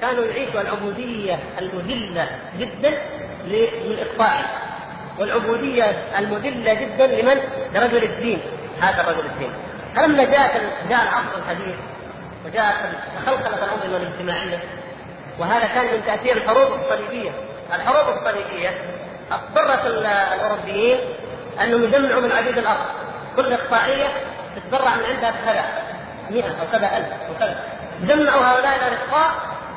[0.00, 2.28] كانوا يعيشوا العبودية المذلة
[2.58, 2.98] جدا
[3.46, 4.40] للاقطاع
[5.18, 5.84] والعبودية
[6.18, 7.40] المذلة جدا لمن؟
[7.74, 8.42] لرجل الدين
[8.80, 9.52] هذا رجل الدين
[9.96, 11.74] فلما جاء جاء العصر الحديث
[12.46, 12.76] وجاءت
[13.16, 14.62] تخلخلت الانظمه الاجتماعية
[15.38, 17.30] وهذا كان من تأثير الحروب الصليبية.
[17.74, 18.70] الحروب الصليبية
[19.32, 20.98] اضطرت الأوروبيين
[21.60, 22.86] أنهم يجمعوا من عبيد الأرض.
[23.36, 24.08] كل إقطاعية
[24.56, 25.64] تتبرع من عندها بكذا
[26.30, 27.60] 100 أو كذا ألف أو كذا
[28.00, 29.30] جمعوا هؤلاء الارقاء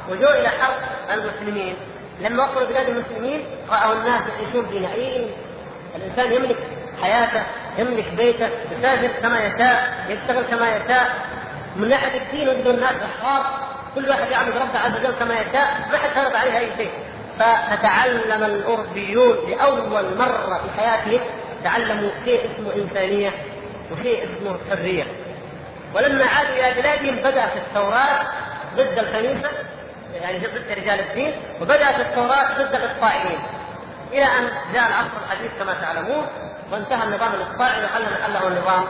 [0.09, 0.81] وجوا إلى حرب
[1.13, 1.75] المسلمين.
[2.19, 5.31] لما وصلوا بلاد المسلمين رأوا الناس يعيشون بنعيم
[5.95, 6.57] الإنسان يملك
[7.01, 7.43] حياته
[7.77, 11.15] يملك بيته يسافر كما يشاء يشتغل كما يشاء.
[11.75, 13.45] من ناحية الدين وجدوا الناس احرار
[13.95, 16.91] كل واحد يعبد ربه عز وجل كما يشاء ما حد فرض عليه أي شيء.
[17.39, 21.19] فتتعلم الاوروبيون لأول مرة في حياتهم
[21.63, 23.31] تعلموا شيء اسمه إنسانية
[23.91, 25.07] وشيء اسمه حرية.
[25.95, 28.25] ولما عادوا إلى بلادهم بدات التوراه
[28.75, 29.49] ضد الكنيسه
[30.21, 33.39] يعني ضد رجال الدين وبدات التوراه ضد الاقطاعيين
[34.11, 36.27] إلى أن جاء العصر الحديث كما تعلمون
[36.71, 38.83] وانتهى النظام الاقطاعي وحل محله النظام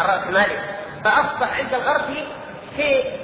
[0.00, 0.77] الرأسمالي.
[1.04, 2.14] فأصبح عند الغرب
[2.76, 3.20] شيء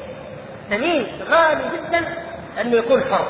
[0.70, 2.14] ثمين غالي جدا
[2.60, 3.26] أنه يكون حر.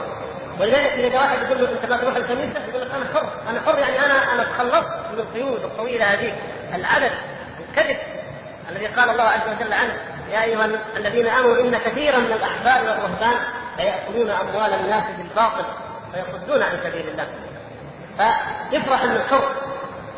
[0.61, 3.29] ولذلك إذا واحد يقول له أنت ما تروح الكنيسه يقول لك أنا حر.
[3.51, 6.37] أنا حر يعني أنا أنا تخلصت من القيود الطويله هذه
[6.75, 7.13] العدد
[7.69, 7.97] الكذب
[8.71, 9.97] الذي قال الله عز وجل عنه.
[10.33, 13.37] يا أيها الذين آمنوا إن كثيرا من الأحبار والرهبان
[13.79, 15.65] ليأكلون أموال الناس بالباطل
[16.15, 17.27] ويصدون عن سبيل الله.
[18.19, 19.64] فيفرح انه حر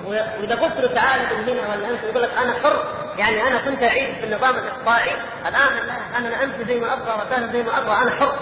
[0.07, 2.85] واذا قلت له تعال من هنا ولا انت يقول لك أنا حر.
[3.19, 5.11] يعني أنا كنت أعيش في النظام الإقطاعي.
[5.49, 8.35] الآن لا أنا امشي زي ما أبغى واسافر زي ما أبغى أنا حر.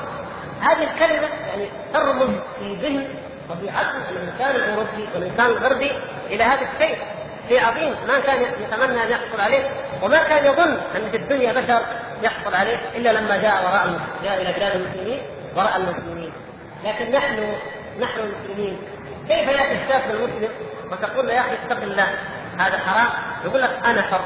[0.61, 3.09] هذه الكلمة يعني ترمز في ذهن
[3.51, 5.93] عقل الإنسان الأوروبي والإنسان الغربي
[6.27, 6.99] إلى هذا الشيء.
[7.49, 7.95] شيء عظيم.
[8.09, 9.71] ما كان يتمنى أن يحصل عليه
[10.03, 11.81] وما كان يظن أن في الدنيا بشر
[12.23, 15.23] يحصل عليه إلا لما جاء وراء جاء إلى بلاد المسلمين
[15.57, 16.33] وراء المسلمين.
[16.85, 17.55] لكن نحن
[18.01, 18.79] نحن المسلمين
[19.29, 20.49] كيف ياتي الشاب المسلم؟
[20.93, 22.18] وتقول له يا أخي اتق الله
[22.59, 23.09] هذا حرام.
[23.45, 24.25] يقول لك أنا حر.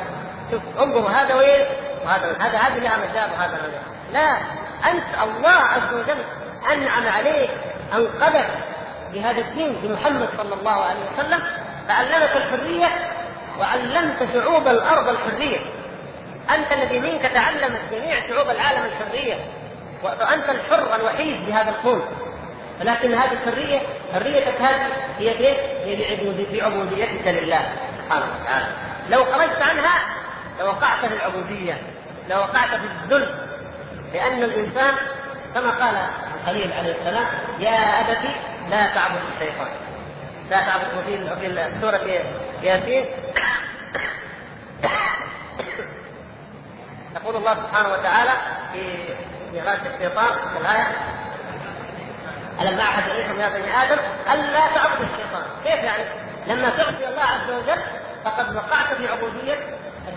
[0.50, 1.66] شوف انظر هذا وين؟
[2.04, 3.58] وهذا هذا هذه لها مجال وهذا
[4.12, 4.36] لا
[4.90, 6.18] أنت الله عز وجل
[6.72, 7.50] أنعم عليك
[7.94, 8.48] انقذك
[9.12, 11.42] بهذا الدين بمحمد صلى الله عليه وسلم
[11.88, 12.88] فعلمك الحرية
[13.60, 15.58] وعلمت شعوب الأرض الحرية.
[16.50, 19.34] أنت الذي منك تعلمت جميع شعوب العالم الحرية
[20.02, 22.02] وأنت الحر الوحيد بهذا الكون
[22.80, 23.80] ولكن هذه الحرية
[24.14, 24.86] حريتك هذه
[25.18, 25.46] هي في
[25.84, 28.66] هي بعبوديتك لله سبحانه وتعالى.
[29.08, 29.98] لو خرجت عنها
[30.60, 31.82] لوقعت في العبودية
[32.30, 33.34] لوقعت في الذل
[34.12, 34.94] لأن الإنسان
[35.54, 35.96] كما قال
[36.40, 37.26] الخليل عليه السلام
[37.58, 38.18] يا ابت
[38.70, 39.68] لا تعبد الشيطان.
[40.50, 42.22] لا تعبد في سورة
[42.62, 43.04] ياسين.
[47.16, 48.30] يقول الله سبحانه وتعالى
[48.72, 50.86] في غاية الشيطان في الآية
[52.60, 53.98] ألم أعهد إليكم يا بني آدم
[54.30, 56.04] ألا تعبدوا الشيطان، كيف يعني؟
[56.46, 57.82] لما تعصي الله عز وجل
[58.24, 59.58] فقد وقعت في عبودية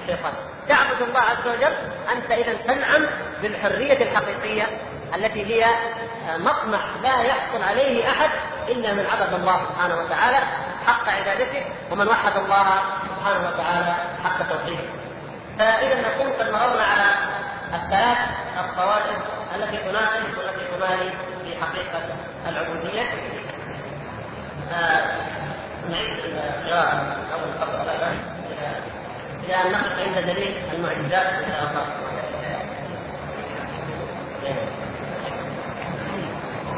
[0.02, 0.34] الشيطان،
[0.70, 1.74] تعبد الله عز وجل
[2.12, 3.08] أنت إذا تنعم
[3.42, 4.68] بالحرية الحقيقية
[5.16, 5.66] التي هي
[6.38, 8.30] مطمح لا يحصل عليه أحد
[8.68, 10.38] إلا من عبد الله سبحانه وتعالى
[10.88, 12.66] حق عبادته ومن وحد الله
[13.04, 14.84] سبحانه وتعالى حق توحيده.
[15.60, 17.16] فإذا نكون قد مررنا على
[17.74, 18.18] الثلاث
[18.60, 19.18] الطوائف
[19.56, 21.10] التي تناسب والتي تماري
[21.44, 22.02] في حقيقة
[22.50, 23.10] العبودية.
[25.90, 28.14] نعيد القراءة أول فقرة
[29.46, 31.46] إلى أن نقف عند دليل المعجزات.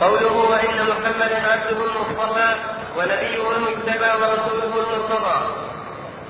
[0.01, 2.55] قوله وإن محمدا عبده المصطفى
[2.97, 5.37] ونبيه المجتبى ورسوله المرتضى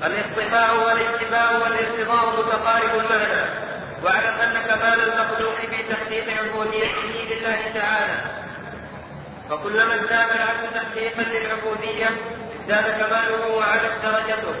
[0.06, 3.73] الاصطفاء والاتباع والارتضاء متقارب المعنى.
[4.04, 8.18] واعلم أن كمال المخلوق في تحقيق عبوديته لله تعالى.
[9.50, 12.08] فكلما ازداد العبد تحقيقا للعبودية
[12.60, 14.54] ازداد كماله وعلت درجته.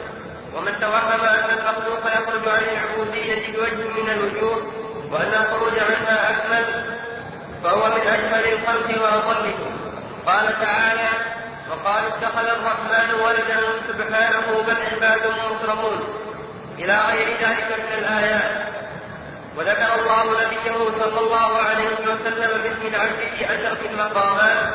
[0.54, 4.56] ومن توهم أن المخلوق يخرج عن العبودية بوجه من الوجوه
[5.10, 6.64] وأن الخروج عنها أكمل
[7.64, 9.76] فهو من أجمل الخلق واضلهم
[10.26, 11.08] قال تعالى
[11.70, 15.20] وقالوا اتخذ الرحمن ولدا سبحانه بل عباد
[15.50, 15.98] مكرمون.
[16.78, 18.74] إلى غير ذلك من الآيات.
[19.56, 24.74] وذكر الله نبيه صلى الله عليه وسلم باسم العبد في اشرف المقامات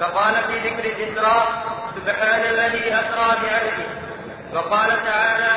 [0.00, 1.48] فقال في ذكر الإسراء
[1.96, 3.86] سبحان الذي أسرى بعبده.
[4.52, 5.52] وقال تعالى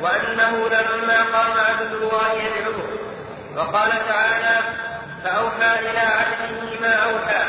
[0.00, 2.88] وأنه لما قام عبد الله يدعوه.
[3.56, 4.58] وقال تعالى
[5.24, 7.44] فأوحى إلى عبده ما أوحى.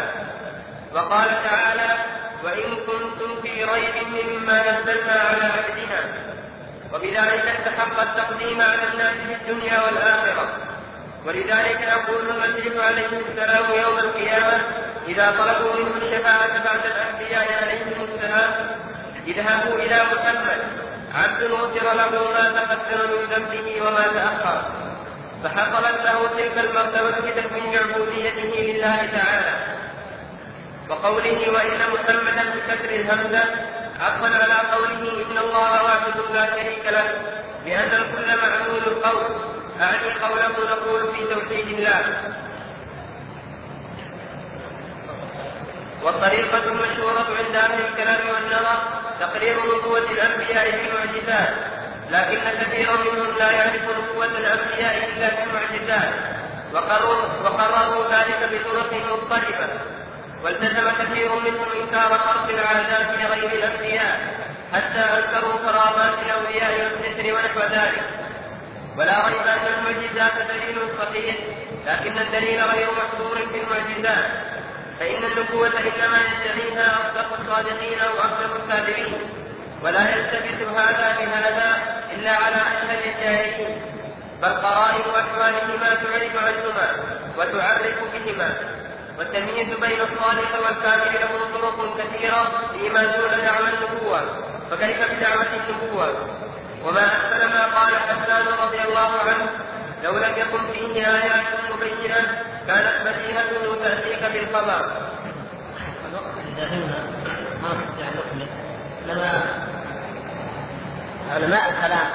[0.94, 1.96] وقال تعالى
[2.44, 6.00] وإن كنتم في ريب مما نزلنا على عبدنا.
[6.94, 10.48] وبذلك استحق التقديم على الناس في الدنيا والآخرة.
[11.26, 14.62] ولذلك يقول المسيح عليه السلام يوم القيامة
[15.08, 18.52] إذا طلبوا منه الشفاعة بعد الأنبياء عليهم السلام
[19.28, 20.62] اذهبوا إلى محمد.
[21.16, 24.62] عبد غفر له ما تقدم من ذنبه وما تأخر.
[25.44, 29.78] فحصلت له تلك المرتبة بتكوين عبوديته لله تعالى.
[30.90, 33.44] وقوله وإن محمدا بكسر الهمزة
[34.02, 37.08] عطفا على قوله إن الله واحد لا شريك له
[37.66, 39.24] لأن الكل معلول القول.
[39.82, 42.34] أعني قوله نقول في توحيد الله.
[46.04, 48.78] والطريقة المشهورة عند أهل الكلام والنظر
[49.20, 51.54] تقرير نبوة الأنبياء بالمعجزات،
[52.10, 56.14] لكن كثيرا منهم لا يعرف نبوة الأنبياء إلا بالمعجزات،
[56.74, 59.70] وقرروا, وقرروا ذلك بطرق مختلفة،
[60.48, 64.20] والتزم كثير منهم إنكار خلق العادات لغير الأنبياء
[64.74, 68.02] حتى أنكروا كرامات الأولياء والسحر ونحو ذلك.
[68.98, 71.36] ولا ريب أن المعجزات دليل صحيح
[71.88, 74.32] لكن الدليل غير محظور في المعجزات
[75.00, 79.14] فإن النبوة إنما يدعيها أصدق الصادقين أو اصدق الكاذبين
[79.84, 81.78] ولا يلتفت هذا بهذا
[82.14, 83.82] إلا على اشهر الجاهلين
[84.42, 86.90] بل قرائن احوالهما تعرف عنهما
[87.38, 88.78] وتعرف بهما.
[89.18, 94.22] والتمييز بين الصالح والكامل له طرق كثيرة فيما دون دعوى النبوة.
[94.72, 96.10] فكيف بدعوة النبوة؟
[96.86, 99.50] وما أحسن ما قال حسان رضي الله عنه
[100.04, 101.44] لو لم يكن فيه آيات
[101.74, 102.16] مبينة
[102.68, 104.92] كانت بديهة تأتيك بالخبر.
[109.08, 109.44] لما
[111.32, 112.10] علماء الكلام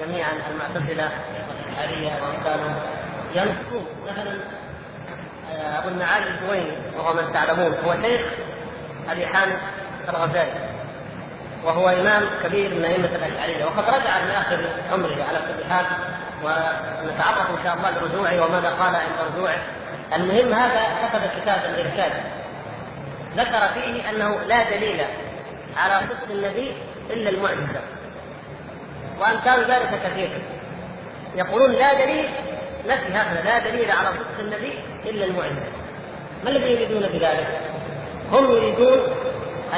[0.00, 1.10] جميعا المعتزلة
[1.48, 2.76] والأشعرية وامثالهم
[3.34, 4.63] ينصون مثلا
[5.54, 8.20] أبو المعالي الجويني وهو من تعلمون هو شيخ
[9.10, 9.58] أبي حامد
[10.08, 10.74] الغزالي
[11.64, 14.58] وهو إمام كبير من أئمة الاشعريه وقد رجع في آخر
[14.92, 15.86] عمره على كل حال
[16.44, 19.58] ونتعرف إن شاء الله لرجوعه وماذا قال عند رجوعه.
[20.14, 22.12] المهم هذا كتب كتاب الإرشاد.
[23.36, 25.04] ذكر فيه أنه لا دليل
[25.76, 26.72] على صدق النبي
[27.10, 27.80] إلا المعجزة
[29.20, 30.42] وامثال ذلك كثير.
[31.36, 32.28] يقولون لا دليل
[32.86, 35.84] نفي هذا لا دليل على صدق النبي إلا المعجزه
[36.44, 37.60] ما الذي يريدون بذلك؟
[38.32, 38.98] هم يريدون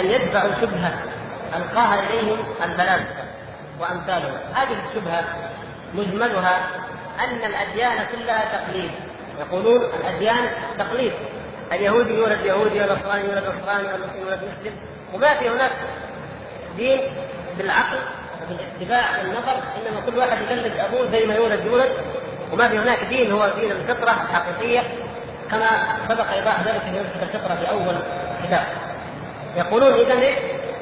[0.00, 1.02] أن يدفعوا شبهة
[1.56, 3.24] القاها إليهم الفلاسفه
[3.80, 4.38] وأمثالهم.
[4.54, 5.24] هذه الشبهة
[5.94, 6.60] مجملها
[7.20, 8.90] أن الأديان كلها تقليد.
[9.40, 10.48] يقولون الأديان
[10.78, 11.12] تقليد.
[11.72, 14.76] اليهودي يولد يهودي والنصراني يولد نصراني والمسلم يولد مسلم.
[15.14, 15.72] وما في هناك
[16.76, 17.00] دين
[17.58, 17.98] بالعقل
[18.42, 21.90] وبالاتباع والنظر إنما كل واحد يقلد أبوه زي ما يولد يولد.
[22.56, 24.82] وما في هناك دين هو دين الفطرة الحقيقية
[25.50, 25.66] كما
[26.08, 27.96] سبق ايضاح ذلك في نسخه الفطرة في أول
[28.44, 28.66] كتاب.
[29.56, 30.14] يقولون اذا؟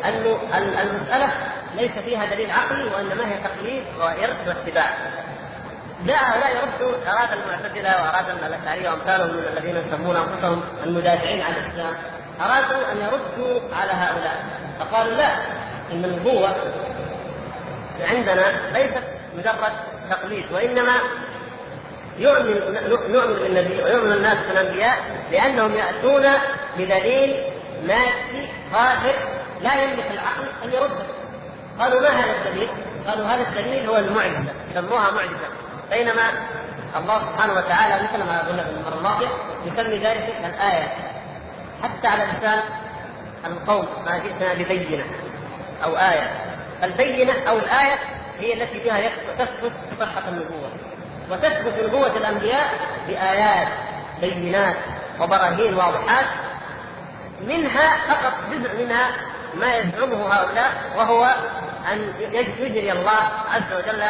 [0.09, 0.39] انه
[0.83, 1.29] المسألة
[1.77, 4.87] ليس فيها دليل عقلي وإنما هي تقليد وارث واتباع.
[6.07, 11.95] جاء هؤلاء يردوا أراد المعتزلة وأراد الاشعريه وأمثالهم من الذين يسمون أنفسهم المدافعين عن الإسلام
[12.41, 14.45] ارادوا أن يردوا على هؤلاء
[14.81, 15.33] فقالوا لا
[15.93, 16.55] إن النبوة
[18.01, 19.05] عندنا ليست
[19.37, 19.73] مجرد
[20.11, 20.93] تقليد وإنما
[22.19, 22.55] يؤمن
[22.89, 24.99] نؤمن بالنبي ويؤمن الناس بالانبياء
[25.31, 26.27] لانهم يأتون
[26.79, 27.45] بدليل
[27.87, 29.15] مادي ظاهر
[29.63, 31.05] لا يملك العقل أن يرده.
[31.81, 32.69] قالوا ما هذا الدليل؟
[33.07, 35.49] قالوا هذا الدليل هو المعجزة سموها معجزة.
[35.91, 36.23] بينما
[36.97, 39.29] الله سبحانه وتعالى مثل ما قلنا في المرة الماضية
[39.67, 40.93] يسمي ذلك الآية.
[41.83, 42.59] حتى على لسان
[43.47, 45.05] القوم ما جئتنا ببينة
[45.85, 46.31] أو آية.
[46.85, 47.99] البينة أو الآية
[48.41, 50.71] هي التي بها تثبت صحة النبوة.
[51.31, 52.75] وتثبت نبوة الأنبياء
[53.09, 53.69] بآيات
[54.21, 54.77] بينات
[55.21, 56.27] وبراهين واضحات
[57.41, 59.11] منها فقط جزء منها
[59.55, 61.25] ما يزعمه هؤلاء وهو
[61.93, 63.23] أن يجري الله
[63.55, 64.03] عز وجل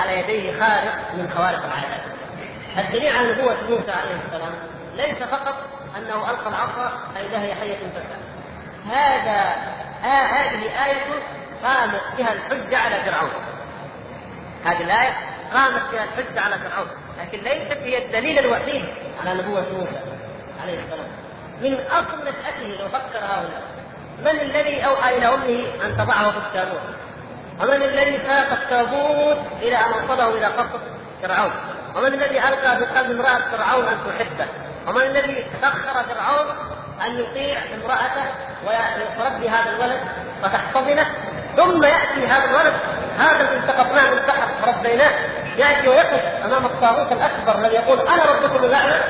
[0.00, 2.02] على يديه خارق من خوارق العادات.
[2.78, 4.54] الدليل على نبوة موسى عليه السلام
[4.96, 5.54] ليس فقط
[5.96, 8.20] أنه ألقى العصا فاذا هي حية تسعى.
[8.86, 9.56] هذا
[10.04, 11.02] آه هذه آية
[11.64, 13.30] قامت بها الحجة على فرعون.
[14.64, 15.12] هذه الآية
[15.54, 16.88] قامت بها الحجة على فرعون،
[17.20, 18.84] لكن ليست هي الدليل الوحيد
[19.20, 20.00] على نبوة موسى
[20.62, 21.08] عليه السلام.
[21.60, 23.62] من أصل نشأته لو فكر هؤلاء
[24.18, 26.80] من الذي أوحى إلى أمه أن تضعه في التابوت؟
[27.60, 30.78] ومن الذي ساق التابوت إلى أن وصله إلى قصر
[31.22, 31.50] فرعون؟
[31.96, 34.46] ومن الذي ألقى في قلب امرأة فرعون أن تحبه؟
[34.86, 36.46] ومن الذي سخر فرعون
[37.06, 38.26] أن يطيع امرأته
[38.66, 40.00] ويربي هذا الولد
[40.44, 41.06] وتحتضنه
[41.56, 42.72] ثم يأتي هذا الولد
[43.18, 45.10] هذا الذي التقطناه من تحت وربيناه
[45.56, 49.00] يأتي ويقف أمام الطاغوت الأكبر الذي يقول أنا ربكم الاعلى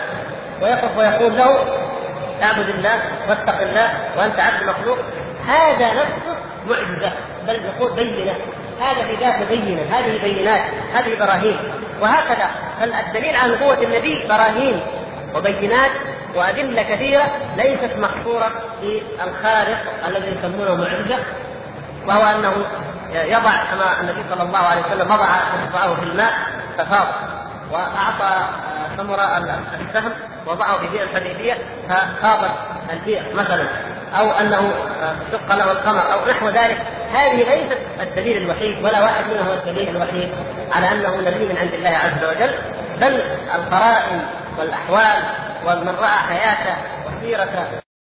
[0.63, 1.65] ويقف ويقول له
[2.43, 3.89] اعبد الله واتق الله
[4.19, 4.99] وأنت عبد مخلوق.
[5.47, 6.37] هذا نفسه
[6.69, 7.13] معجزة
[7.47, 8.35] بل نقول بينة.
[8.81, 10.63] هذا في ذاته بينة هذه بينات
[10.95, 11.59] هذه براهين
[12.01, 14.81] وهكذا فالدليل على نبوة النبي براهين
[15.35, 15.91] وبينات
[16.35, 17.25] وأدلة كثيرة
[17.57, 19.79] ليست محصورة في الخارق
[20.09, 21.17] الذي يسمونه معجزة.
[22.07, 22.53] وهو أنه
[23.13, 26.33] يضع كما النبي صلى الله عليه وسلم وضع اصبعه في الماء
[26.79, 27.07] ففاض
[27.73, 28.49] وأعطى
[28.97, 29.19] ثمر
[29.81, 30.13] السهم
[30.47, 31.55] وضعه في بئر الحديبيه
[31.89, 32.51] فخاضت
[32.93, 33.69] البئر مثلا.
[34.19, 34.73] أو أنه
[35.33, 36.79] شق له القمر أو نحو ذلك.
[37.13, 40.35] هذه ليست الدليل الوحيد ولا واحد منها هو الدليل الوحيد
[40.73, 42.55] على أنه نبي من عند الله عز وجل.
[43.01, 43.23] بل
[43.55, 44.23] القرائن
[44.59, 45.23] والأحوال
[45.67, 46.77] ومن رأى حياته
[47.07, 47.86] وسيرته